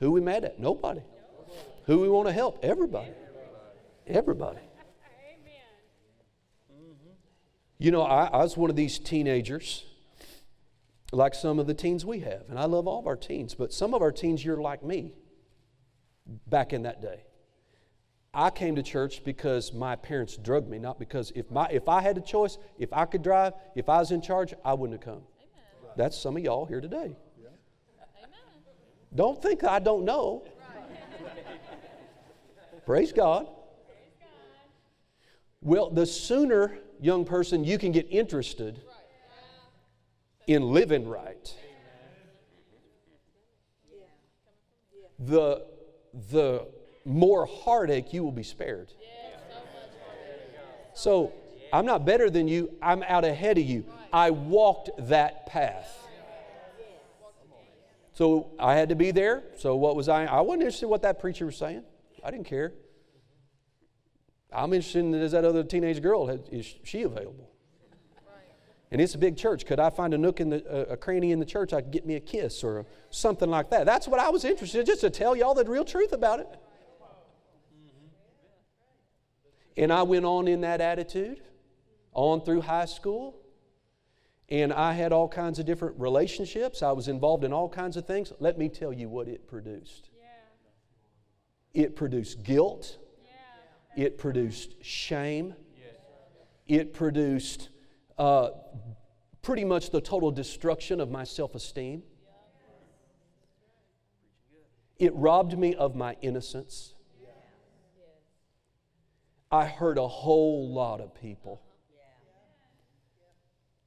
[0.00, 0.58] Who we mad at?
[0.58, 1.02] Nobody.
[1.86, 2.58] Who we want to help?
[2.62, 3.12] Everybody.
[4.06, 4.58] Everybody.
[7.78, 9.84] You know, I, I was one of these teenagers,
[11.12, 13.72] like some of the teens we have, and I love all of our teens, but
[13.72, 15.12] some of our teens, you're like me
[16.46, 17.24] back in that day.
[18.34, 22.00] I came to church because my parents drugged me, not because if, my, if I
[22.00, 25.04] had a choice, if I could drive, if I was in charge, I wouldn't have
[25.04, 25.22] come.
[25.22, 25.92] Amen.
[25.96, 27.14] That's some of y'all here today.
[27.42, 27.48] Yeah.
[29.14, 30.44] Don't think I don't know.
[32.86, 33.48] Praise God.
[35.60, 38.80] Well, the sooner, young person, you can get interested
[40.46, 41.54] in living right,
[45.18, 45.64] the,
[46.30, 46.66] the
[47.04, 48.92] more heartache you will be spared.
[50.94, 51.32] So
[51.72, 53.84] I'm not better than you, I'm out ahead of you.
[54.12, 55.98] I walked that path.
[58.14, 59.42] So I had to be there.
[59.56, 60.26] So what was I?
[60.26, 61.82] I wasn't interested in what that preacher was saying.
[62.22, 62.72] I didn't care.
[64.52, 67.48] I'm interested in is that other teenage girl, is she available?
[68.90, 69.64] And it's a big church.
[69.64, 72.04] Could I find a nook in the, a cranny in the church I could get
[72.04, 73.86] me a kiss or something like that?
[73.86, 76.48] That's what I was interested in, just to tell y'all the real truth about it.
[79.76, 81.40] And I went on in that attitude
[82.12, 83.38] on through high school.
[84.48, 86.82] And I had all kinds of different relationships.
[86.82, 88.32] I was involved in all kinds of things.
[88.38, 90.10] Let me tell you what it produced
[91.74, 91.82] yeah.
[91.82, 92.98] it produced guilt,
[93.96, 94.04] yeah.
[94.04, 95.54] it produced shame,
[96.66, 97.70] it produced
[98.18, 98.50] uh,
[99.42, 102.02] pretty much the total destruction of my self esteem.
[104.98, 106.94] It robbed me of my innocence.
[109.52, 111.60] I hurt a whole lot of people.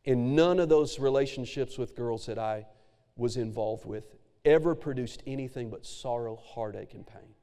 [0.05, 2.67] And none of those relationships with girls that I
[3.17, 4.13] was involved with
[4.45, 7.33] ever produced anything but sorrow, heartache, and pain.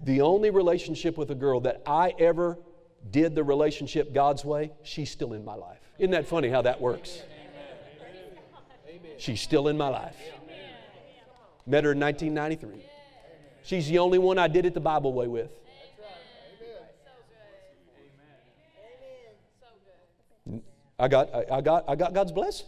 [0.00, 2.58] The only relationship with a girl that I ever
[3.10, 5.78] did the relationship God's way, she's still in my life.
[5.98, 7.22] Isn't that funny how that works?
[9.18, 10.16] She's still in my life.
[11.66, 12.89] Met her in 1993.
[13.62, 15.50] She's the only one I did it the Bible way with.
[20.98, 22.66] I got, I, got, I got God's blessing.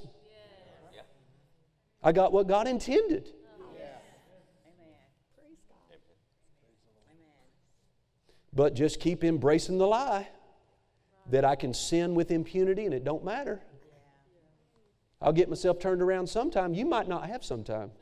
[2.03, 3.29] I got what God intended.
[8.55, 10.29] But just keep embracing the lie
[11.31, 13.61] that I can sin with impunity and it don't matter.
[15.21, 16.75] I'll get myself turned around sometime.
[16.75, 17.93] You might not have sometime.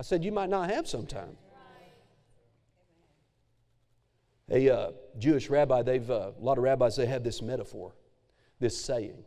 [0.00, 1.36] I said, You might not have sometime.
[4.50, 7.94] A uh, Jewish rabbi, they've, uh, a lot of rabbis, they have this metaphor,
[8.60, 9.24] this saying.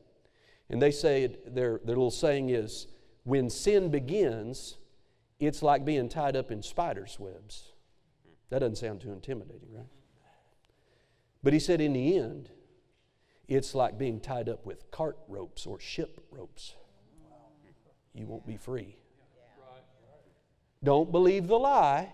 [0.71, 2.87] And they say, their, their little saying is,
[3.23, 4.77] when sin begins,
[5.39, 7.73] it's like being tied up in spider's webs.
[8.49, 9.85] That doesn't sound too intimidating, right?
[11.43, 12.49] But he said, in the end,
[13.47, 16.73] it's like being tied up with cart ropes or ship ropes.
[18.15, 18.97] You won't be free.
[20.83, 22.11] Don't believe the lie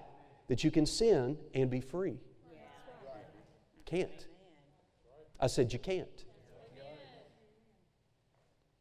[0.48, 2.20] that you can sin and be free.
[3.86, 4.28] Can't.
[5.40, 6.26] I said you can't.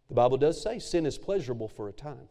[0.09, 2.29] The Bible does say sin is pleasurable for a time.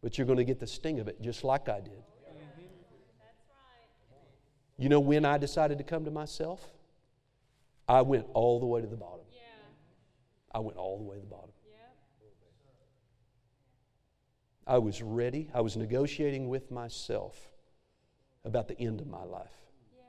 [0.00, 2.02] But you're going to get the sting of it just like I did.
[4.76, 6.64] You know when I decided to come to myself?
[7.88, 9.24] I went all the way to the bottom.
[10.52, 11.50] I went all the way to the bottom.
[14.68, 15.48] I was ready.
[15.54, 17.48] I was negotiating with myself
[18.44, 19.50] about the end of my life.
[19.96, 20.02] Yeah.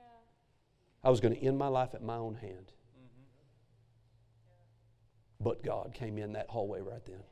[1.02, 2.74] I was going to end my life at my own hand.
[5.40, 7.24] But God came in that hallway right then.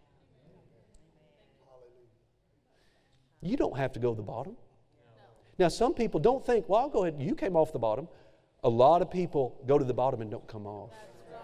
[3.41, 4.55] You don't have to go to the bottom.
[5.59, 7.21] Now, some people don't think, well, I'll go ahead.
[7.21, 8.07] You came off the bottom.
[8.63, 10.91] A lot of people go to the bottom and don't come off.
[11.29, 11.35] So.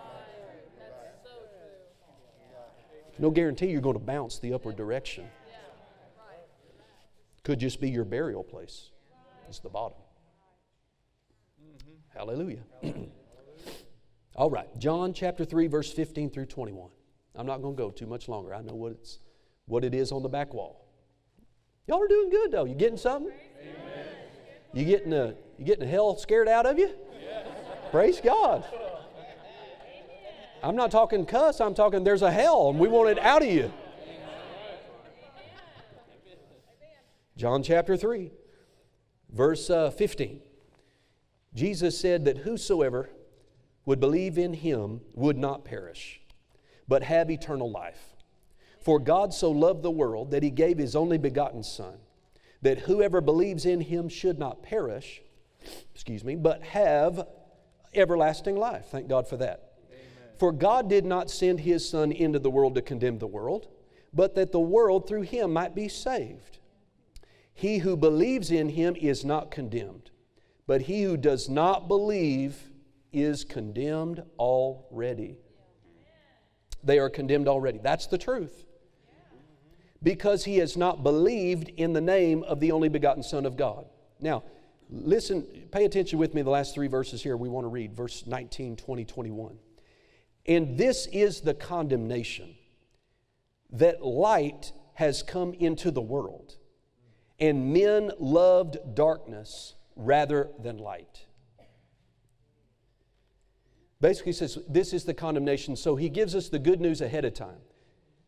[3.19, 5.25] No guarantee you're going to bounce the upward direction.
[7.43, 8.91] Could just be your burial place.
[9.49, 9.97] It's the bottom.
[11.61, 12.17] Mm-hmm.
[12.17, 12.63] Hallelujah.
[14.35, 16.89] All right, John chapter 3, verse 15 through 21.
[17.35, 18.53] I'm not going to go too much longer.
[18.53, 19.19] I know what, it's,
[19.65, 20.87] what it is on the back wall.
[21.87, 22.65] Y'all are doing good, though.
[22.65, 23.31] You getting something?
[24.73, 26.89] You getting, a, you getting hell scared out of you?
[27.91, 28.65] Praise God.
[30.63, 33.49] I'm not talking cuss, I'm talking there's a hell and we want it out of
[33.49, 33.71] you.
[37.35, 38.31] John chapter 3,
[39.31, 40.41] verse uh, 15.
[41.55, 43.09] Jesus said that whosoever
[43.85, 46.21] would believe in him would not perish,
[46.87, 48.15] but have eternal life.
[48.79, 51.95] For God so loved the world that he gave his only begotten Son,
[52.61, 55.21] that whoever believes in him should not perish,
[55.93, 57.27] excuse me, but have
[57.93, 58.85] everlasting life.
[58.91, 59.73] Thank God for that.
[60.37, 63.67] For God did not send his Son into the world to condemn the world,
[64.13, 66.59] but that the world through him might be saved.
[67.53, 70.11] He who believes in him is not condemned,
[70.65, 72.57] but he who does not believe
[73.11, 75.37] is condemned already.
[76.83, 77.79] They are condemned already.
[77.79, 78.65] That's the truth.
[80.01, 83.85] Because he has not believed in the name of the only begotten Son of God.
[84.19, 84.43] Now,
[84.89, 88.25] listen, pay attention with me the last three verses here we want to read verse
[88.27, 89.57] 19, 20, 21.
[90.45, 92.55] And this is the condemnation
[93.71, 96.57] that light has come into the world,
[97.39, 101.25] and men loved darkness rather than light.
[104.01, 105.75] Basically, he says this is the condemnation.
[105.75, 107.61] So he gives us the good news ahead of time.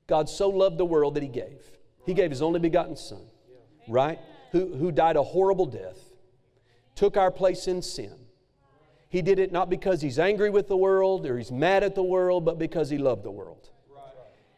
[0.08, 1.62] God so loved the world that he gave.
[2.06, 3.26] He gave his only begotten Son,
[3.88, 4.20] right?
[4.52, 6.00] Who, who died a horrible death,
[6.94, 8.14] took our place in sin.
[9.10, 12.04] He did it not because he's angry with the world or he's mad at the
[12.04, 13.70] world, but because he loved the world.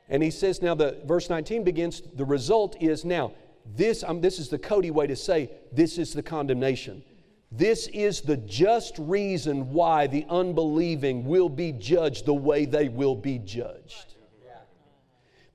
[0.10, 3.34] And he says now, the verse 19 begins, the result is now,
[3.76, 7.04] this, um, this is the Cody way to say, this is the condemnation.
[7.52, 13.16] This is the just reason why the unbelieving will be judged the way they will
[13.16, 14.16] be judged.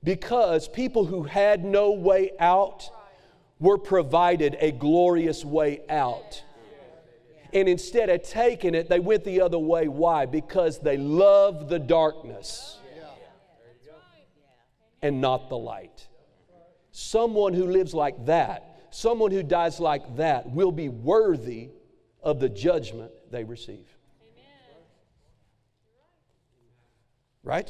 [0.03, 2.89] Because people who had no way out
[3.59, 6.43] were provided a glorious way out.
[7.53, 9.87] And instead of taking it, they went the other way.
[9.87, 10.25] Why?
[10.25, 12.79] Because they love the darkness
[15.01, 16.07] and not the light.
[16.95, 21.71] Someone who lives like that, someone who dies like that, will be worthy
[22.21, 23.87] of the judgment they receive.
[27.43, 27.69] Right?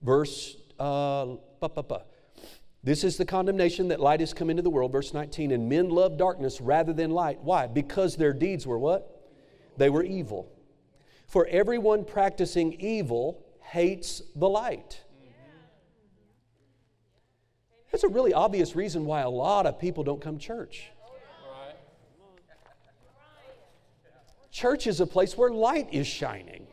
[0.00, 1.34] Verse, uh.
[2.84, 5.90] This is the condemnation that light has come into the world, verse 19, and men
[5.90, 7.40] love darkness rather than light.
[7.42, 7.66] Why?
[7.66, 9.30] Because their deeds were what?
[9.76, 10.48] They were evil.
[11.26, 15.01] For everyone practicing evil hates the light.
[17.92, 20.90] That's a really obvious reason why a lot of people don't come to church.
[24.50, 26.66] Church is a place where light is shining.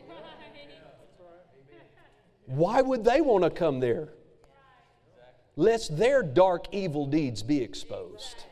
[2.45, 4.09] Why would they want to come there?
[5.55, 8.45] Lest their dark, evil deeds be exposed.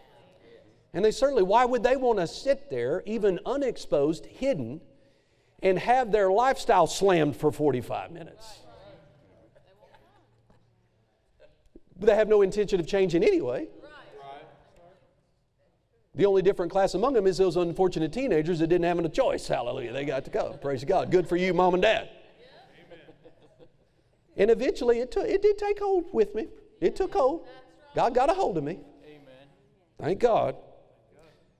[0.93, 4.82] And they certainly, why would they want to sit there, even unexposed, hidden,
[5.63, 8.59] and have their lifestyle slammed for 45 minutes?
[12.00, 13.68] But they have no intention of changing anyway.
[16.18, 19.48] The only different class among them is those unfortunate teenagers that didn't have a choice.
[19.48, 19.93] Hallelujah.
[19.93, 20.58] They got to go.
[20.60, 21.12] Praise God.
[21.12, 22.10] Good for you, mom and dad.
[24.36, 26.48] And eventually it, took, it did take hold with me.
[26.82, 27.48] It took hold.
[27.95, 28.80] God got a hold of me.
[29.06, 29.48] Amen.
[30.00, 30.56] Thank God.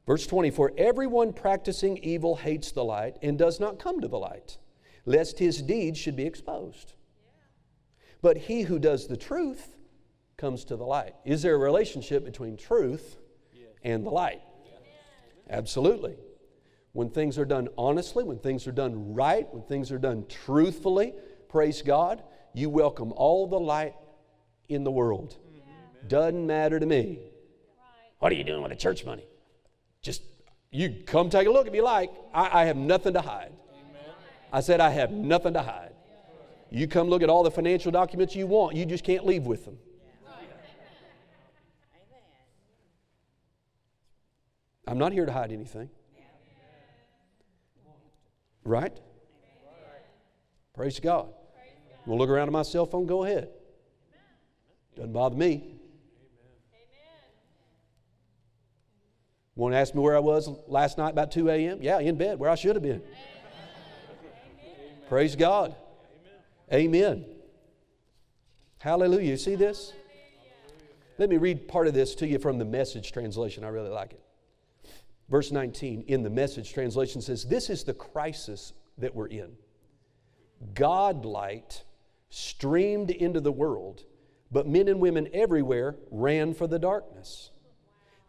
[0.08, 4.18] Verse 20 For everyone practicing evil hates the light and does not come to the
[4.18, 4.58] light,
[5.06, 6.94] lest his deeds should be exposed.
[8.22, 9.77] But he who does the truth
[10.38, 11.16] comes to the light.
[11.26, 13.18] Is there a relationship between truth
[13.84, 14.42] and the light?
[15.50, 16.16] Absolutely.
[16.94, 21.14] When things are done honestly, when things are done right, when things are done truthfully,
[21.50, 22.24] praise God,
[22.54, 23.96] you welcome all the light
[24.70, 25.36] in the world.
[26.08, 27.20] Doesn't matter to me.
[28.20, 29.26] What are you doing with the church money?
[30.02, 30.22] Just,
[30.72, 32.12] you come take a look if you like.
[32.34, 33.54] I, I have nothing to hide.
[34.54, 35.94] I said, I have nothing to hide.
[36.70, 39.66] You come look at all the financial documents you want, you just can't leave with
[39.66, 39.78] them.
[44.88, 45.90] I'm not here to hide anything.
[48.64, 48.98] Right?
[50.74, 51.28] Praise God.
[51.28, 53.50] I'm going to look around at my cell phone, go ahead.
[54.96, 55.74] Doesn't bother me.
[59.56, 61.80] Want to ask me where I was last night about 2 a.m.?
[61.82, 63.02] Yeah, in bed, where I should have been.
[65.10, 65.76] Praise God.
[66.72, 67.26] Amen.
[68.80, 69.32] Hallelujah.
[69.32, 69.94] You see this?
[71.18, 73.64] Let me read part of this to you from the message translation.
[73.64, 74.22] I really like it.
[75.30, 79.52] Verse 19 in the message translation says, This is the crisis that we're in.
[80.74, 81.84] God light
[82.30, 84.04] streamed into the world,
[84.52, 87.52] but men and women everywhere ran for the darkness.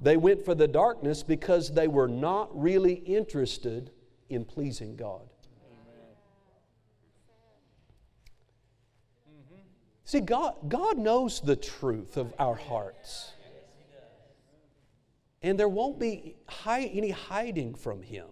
[0.00, 3.90] They went for the darkness because they were not really interested
[4.28, 5.28] in pleasing God.
[10.04, 13.32] See, God, God knows the truth of our hearts.
[15.42, 16.36] And there won't be
[16.66, 18.26] any hiding from Him.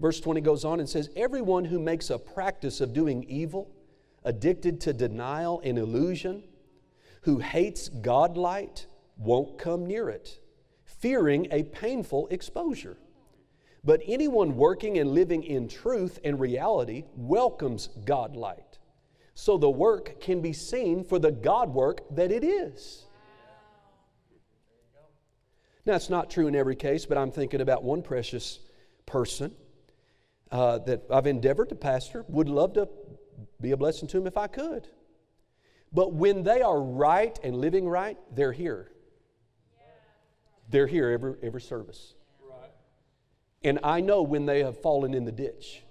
[0.00, 3.70] Verse 20 goes on and says, Everyone who makes a practice of doing evil,
[4.24, 6.42] addicted to denial and illusion,
[7.22, 8.86] who hates God light,
[9.18, 10.40] won't come near it,
[10.84, 12.96] fearing a painful exposure.
[13.84, 18.78] But anyone working and living in truth and reality welcomes God light
[19.34, 23.06] so the work can be seen for the God work that it is.
[25.86, 28.60] Now, it's not true in every case, but I'm thinking about one precious
[29.06, 29.52] person
[30.50, 32.88] uh, that I've endeavored to pastor, would love to
[33.60, 34.88] be a blessing to him if I could.
[35.92, 38.90] But when they are right and living right, they're here.
[40.68, 42.14] They're here every, every service.
[43.62, 45.82] And I know when they have fallen in the ditch.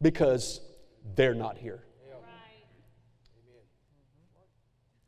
[0.00, 0.60] Because
[1.14, 1.82] they're not here.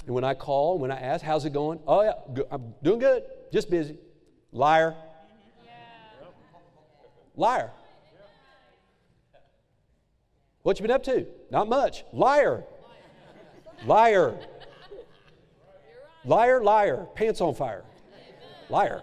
[0.09, 1.81] And when I call, when I ask, how's it going?
[1.87, 3.99] Oh, yeah, I'm doing good, just busy.
[4.53, 4.95] Liar.
[7.37, 7.71] Liar.
[10.63, 11.27] What you been up to?
[11.51, 12.05] Not much.
[12.15, 12.65] Liar.
[13.85, 14.39] Liar.
[16.25, 17.07] Liar, liar.
[17.15, 17.85] Pants on fire.
[18.71, 19.03] Liar.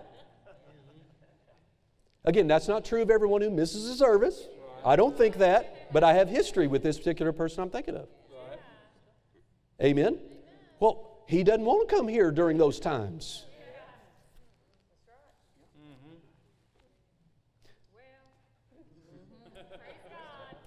[2.23, 4.47] Again, that's not true of everyone who misses a service.
[4.83, 8.07] I don't think that, but I have history with this particular person I'm thinking of.
[9.79, 10.17] Amen?
[10.79, 13.45] Well, he doesn't want to come here during those times.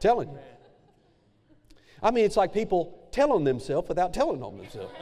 [0.00, 0.38] Telling you.
[2.02, 4.92] I mean, it's like people telling themselves without telling on themselves.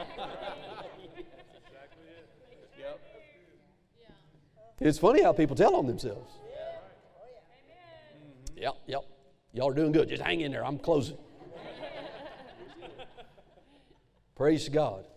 [4.79, 6.31] It's funny how people tell on themselves.
[8.55, 9.05] Yep, yep.
[9.53, 10.09] Y'all are doing good.
[10.09, 10.65] Just hang in there.
[10.65, 11.17] I'm closing.
[14.37, 15.07] Praise God.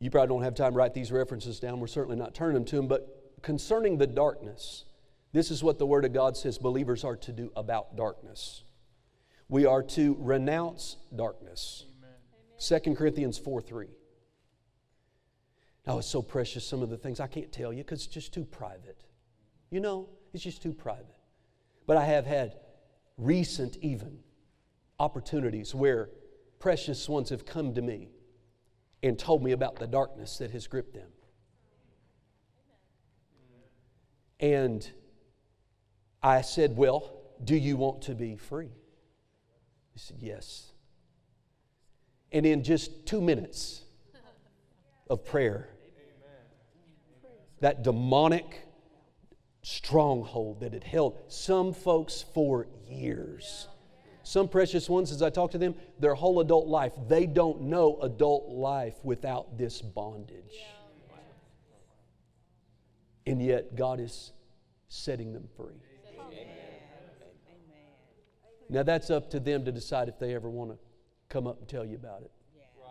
[0.00, 1.78] You probably don't have time to write these references down.
[1.78, 2.88] We're certainly not turning them to them.
[2.88, 4.84] But concerning the darkness,
[5.32, 8.64] this is what the Word of God says believers are to do about darkness.
[9.48, 11.86] We are to renounce darkness.
[12.02, 12.82] Amen.
[12.82, 13.86] 2 Corinthians 4 3.
[15.86, 18.34] Now, it's so precious, some of the things I can't tell you because it's just
[18.34, 19.04] too private.
[19.70, 21.14] You know, it's just too private.
[21.86, 22.56] But I have had
[23.16, 24.18] recent, even
[24.98, 26.10] opportunities where
[26.62, 28.08] precious ones have come to me
[29.02, 31.08] and told me about the darkness that has gripped them.
[34.38, 34.88] And
[36.22, 38.70] I said, Well, do you want to be free?
[39.92, 40.70] He said, Yes.
[42.30, 43.82] And in just two minutes
[45.10, 45.68] of prayer,
[47.58, 48.68] that demonic
[49.62, 53.66] stronghold that had held some folks for years.
[54.24, 57.98] Some precious ones, as I talk to them, their whole adult life, they don't know
[58.00, 60.58] adult life without this bondage.
[63.26, 64.32] And yet, God is
[64.88, 65.80] setting them free.
[68.68, 70.78] Now, that's up to them to decide if they ever want to
[71.28, 72.30] come up and tell you about it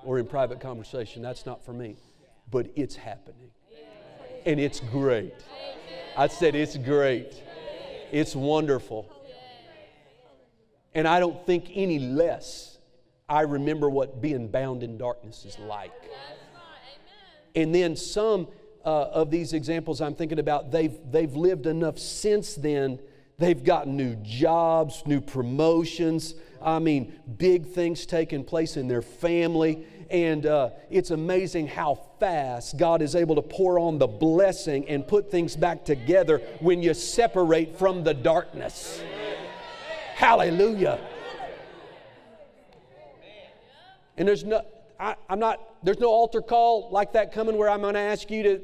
[0.03, 1.21] or in private conversation.
[1.21, 1.95] That's not for me.
[2.49, 3.51] But it's happening.
[4.45, 5.33] And it's great.
[6.17, 7.41] I said, It's great.
[8.11, 9.09] It's wonderful.
[10.93, 12.71] And I don't think any less
[13.31, 15.93] I remember what being bound in darkness is like.
[17.55, 18.49] And then some
[18.83, 22.99] uh, of these examples I'm thinking about, they've, they've lived enough since then.
[23.37, 26.35] They've gotten new jobs, new promotions.
[26.61, 29.85] I mean, big things taking place in their family.
[30.09, 35.07] And uh, it's amazing how fast God is able to pour on the blessing and
[35.07, 39.01] put things back together when you separate from the darkness.
[40.21, 40.99] Hallelujah.
[44.17, 44.63] And there's no,
[44.99, 48.29] I, am not, there's no altar call like that coming where I'm going to ask
[48.29, 48.61] you to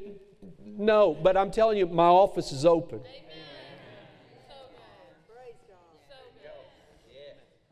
[0.64, 3.00] No, but I'm telling you, my office is open.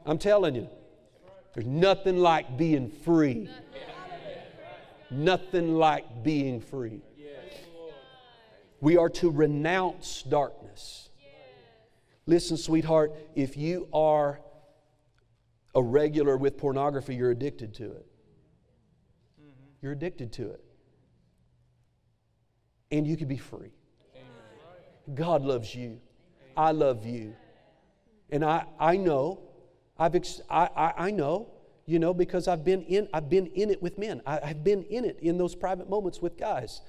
[0.05, 0.68] I'm telling you,
[1.55, 3.49] there's nothing like being free.
[5.12, 7.03] Nothing like being free.
[8.80, 11.05] We are to renounce darkness.
[12.27, 14.41] Listen, sweetheart, if you are
[15.74, 18.07] a regular with pornography, you're addicted to it.
[19.81, 20.64] You're addicted to it.
[22.91, 23.72] And you could be free.
[25.14, 26.01] God loves you.
[26.57, 27.35] I love you.
[28.31, 29.43] And I, I know,
[29.99, 31.53] I've ex- I, I, I know,
[31.85, 34.20] you know, because I've been in, I've been in it with men.
[34.27, 36.81] I, have been in it in those private moments with guys.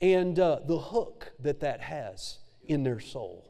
[0.00, 3.49] And uh, the hook that that has in their soul.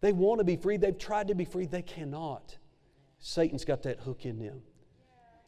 [0.00, 0.76] They want to be free.
[0.76, 1.66] They've tried to be free.
[1.66, 2.56] They cannot.
[3.18, 4.62] Satan's got that hook in them.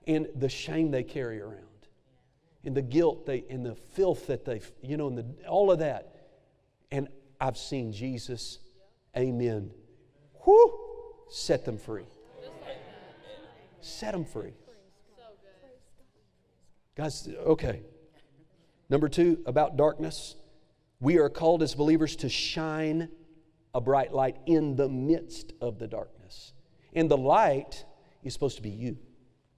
[0.06, 1.64] And the shame they carry around.
[2.64, 5.78] And the guilt they, and the filth that they, you know, and the, all of
[5.80, 6.14] that.
[6.90, 7.08] And
[7.40, 8.58] I've seen Jesus,
[9.16, 9.70] amen,
[10.44, 10.78] whoo,
[11.30, 12.06] set them free.
[13.80, 14.54] Set them free.
[16.96, 17.82] Guys, okay.
[18.90, 20.34] Number two, about darkness.
[21.00, 23.08] We are called as believers to shine
[23.74, 26.52] a bright light in the midst of the darkness.
[26.94, 27.84] And the light
[28.22, 28.98] is supposed to be you.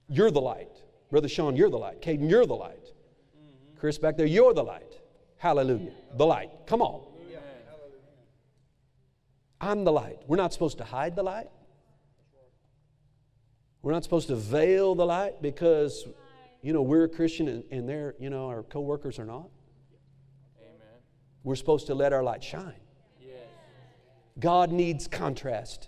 [0.07, 0.83] You're the light.
[1.09, 2.01] Brother Sean, you're the light.
[2.01, 2.93] Caden, you're the light.
[3.77, 4.99] Chris back there, you're the light.
[5.37, 5.91] Hallelujah.
[6.17, 6.51] The light.
[6.67, 7.01] Come on.
[9.61, 10.17] I'm the light.
[10.27, 11.49] We're not supposed to hide the light.
[13.83, 16.05] We're not supposed to veil the light because,
[16.61, 19.49] you know, we're a Christian and, and they're, you know, our coworkers are not.
[20.59, 20.99] Amen.
[21.43, 22.80] We're supposed to let our light shine.
[24.41, 25.87] God needs contrast.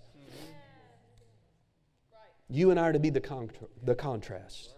[2.49, 4.75] You and I are to be the, contra- the contrast.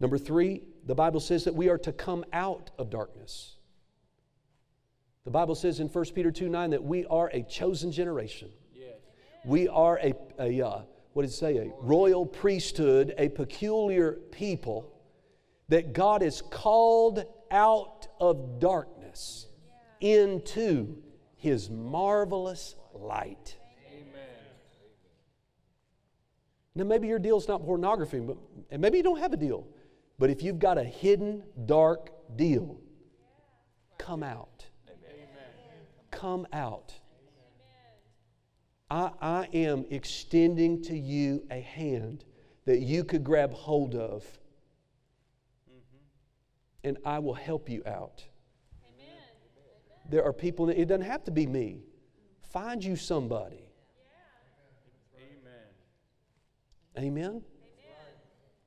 [0.00, 3.56] Number three, the Bible says that we are to come out of darkness.
[5.24, 8.50] The Bible says in 1 Peter 2 9 that we are a chosen generation.
[9.44, 10.82] We are a, a uh,
[11.12, 11.56] what does it say?
[11.58, 14.92] A royal priesthood, a peculiar people
[15.68, 19.46] that God has called out of darkness
[20.00, 21.02] into
[21.42, 23.56] his marvelous light.
[26.74, 28.36] Now, maybe your deal's not pornography, but,
[28.70, 29.66] and maybe you don't have a deal.
[30.20, 32.78] But if you've got a hidden, dark deal,
[33.98, 34.66] come out.
[36.12, 36.94] Come out.
[38.88, 42.24] I, I am extending to you a hand
[42.66, 44.22] that you could grab hold of,
[45.68, 46.88] mm-hmm.
[46.88, 48.24] and I will help you out.
[50.08, 51.82] There are people, it doesn't have to be me.
[52.52, 53.64] Find you somebody.
[56.96, 56.98] Amen.
[56.98, 57.42] Amen.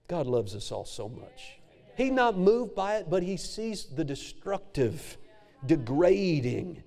[0.08, 1.60] God loves us all so much.
[1.96, 5.18] He's not moved by it, but he sees the destructive,
[5.66, 6.84] degrading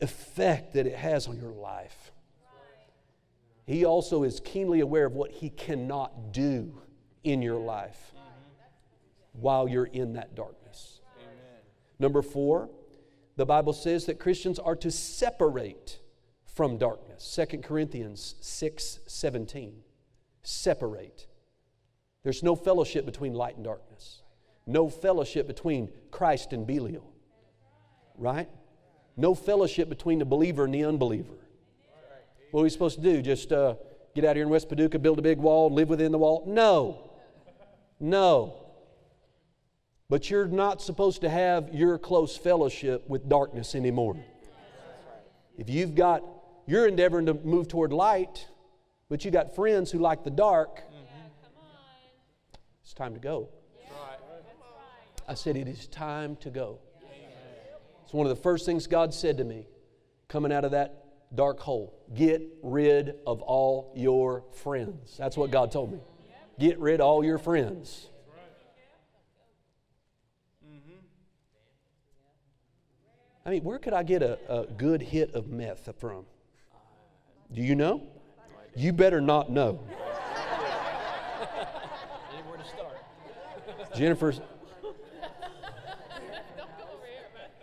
[0.00, 2.12] effect that it has on your life.
[3.66, 6.80] He also is keenly aware of what He cannot do
[7.22, 8.12] in your life
[9.32, 11.00] while you're in that darkness.
[12.00, 12.68] Number four,
[13.40, 15.98] the Bible says that Christians are to separate
[16.44, 17.38] from darkness.
[17.50, 19.82] 2 Corinthians 6 17.
[20.42, 21.26] Separate.
[22.22, 24.20] There's no fellowship between light and darkness,
[24.66, 27.10] no fellowship between Christ and Belial,
[28.18, 28.50] right?
[29.16, 31.38] No fellowship between the believer and the unbeliever.
[32.50, 33.22] What are we supposed to do?
[33.22, 33.76] Just uh,
[34.14, 36.44] get out here in West Paducah, build a big wall, live within the wall?
[36.46, 37.10] No.
[37.98, 38.59] No.
[40.10, 44.16] But you're not supposed to have your close fellowship with darkness anymore.
[45.56, 46.24] If you've got,
[46.66, 48.48] you're endeavoring to move toward light,
[49.08, 50.82] but you got friends who like the dark,
[52.82, 53.50] it's time to go.
[55.28, 56.80] I said, It is time to go.
[58.02, 59.68] It's one of the first things God said to me
[60.26, 61.04] coming out of that
[61.36, 61.94] dark hole.
[62.12, 65.16] Get rid of all your friends.
[65.16, 66.00] That's what God told me.
[66.58, 68.09] Get rid of all your friends.
[73.44, 76.26] I mean, where could I get a, a good hit of meth from?
[77.52, 78.02] Do you know?
[78.76, 79.80] You better not know.
[82.32, 82.98] Anywhere to start.
[83.94, 84.40] Jennifer's.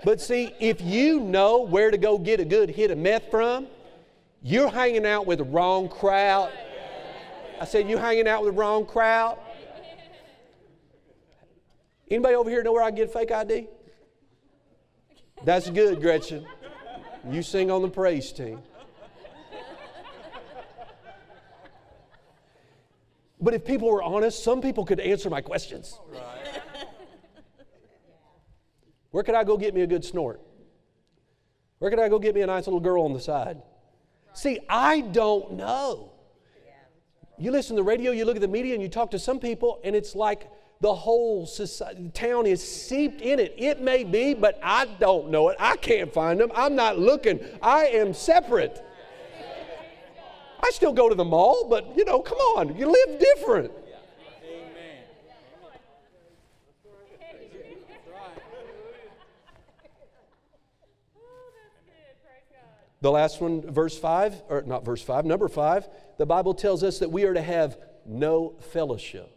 [0.03, 3.67] But see, if you know where to go get a good hit of meth from,
[4.41, 6.51] you're hanging out with the wrong crowd.
[7.59, 9.37] I said, you're hanging out with the wrong crowd.
[12.09, 13.67] Anybody over here know where I get fake ID?
[15.43, 16.45] That's good, Gretchen.
[17.29, 18.61] You sing on the praise team.
[23.39, 25.99] But if people were honest, some people could answer my questions.
[26.11, 26.21] Right.
[29.11, 30.41] Where could I go get me a good snort?
[31.79, 33.61] Where could I go get me a nice little girl on the side?
[34.33, 36.13] See, I don't know.
[37.37, 39.39] You listen to the radio, you look at the media, and you talk to some
[39.39, 40.49] people, and it's like
[40.79, 43.55] the whole society, town is seeped in it.
[43.57, 45.57] It may be, but I don't know it.
[45.59, 46.51] I can't find them.
[46.53, 47.39] I'm not looking.
[47.61, 48.83] I am separate.
[50.61, 53.71] I still go to the mall, but you know, come on, you live different.
[62.99, 66.97] The last one, verse 5, or not verse 5, number 5, the Bible tells us
[66.99, 69.36] that we are to have no fellowship.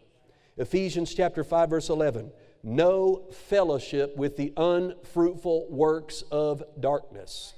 [0.61, 2.31] Ephesians chapter 5, verse 11,
[2.63, 7.55] no fellowship with the unfruitful works of darkness.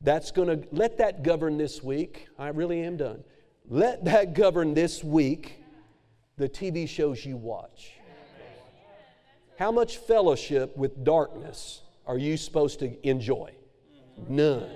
[0.00, 2.28] That's going to, let that govern this week.
[2.38, 3.24] I really am done.
[3.68, 5.56] Let that govern this week
[6.36, 7.94] the TV shows you watch.
[9.58, 13.50] How much fellowship with darkness are you supposed to enjoy?
[14.28, 14.70] None.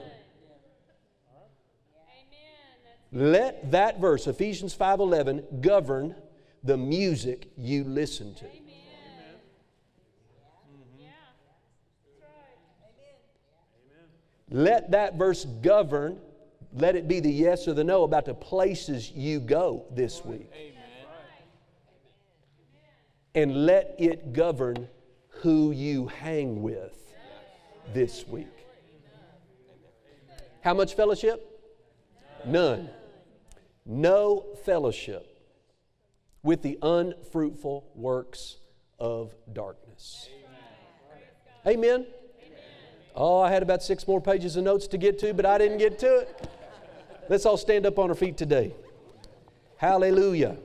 [3.13, 6.17] Let that verse, Ephesians 5:11, govern
[6.65, 8.47] the music you listen to.
[14.51, 16.19] Let that verse govern,
[16.75, 20.51] let it be the yes or the no about the places you go this week.
[23.35, 24.89] And let it govern
[25.29, 27.15] who you hang with
[27.95, 28.47] this week.
[30.61, 31.49] How much fellowship?
[32.45, 32.91] None.
[33.87, 35.32] No fellowship
[36.43, 38.57] with the unfruitful works
[38.99, 40.29] of darkness.
[41.67, 42.07] Amen.
[43.15, 45.79] Oh, I had about six more pages of notes to get to, but I didn't
[45.79, 46.49] get to it.
[47.29, 48.75] Let's all stand up on our feet today.
[49.77, 50.57] Hallelujah.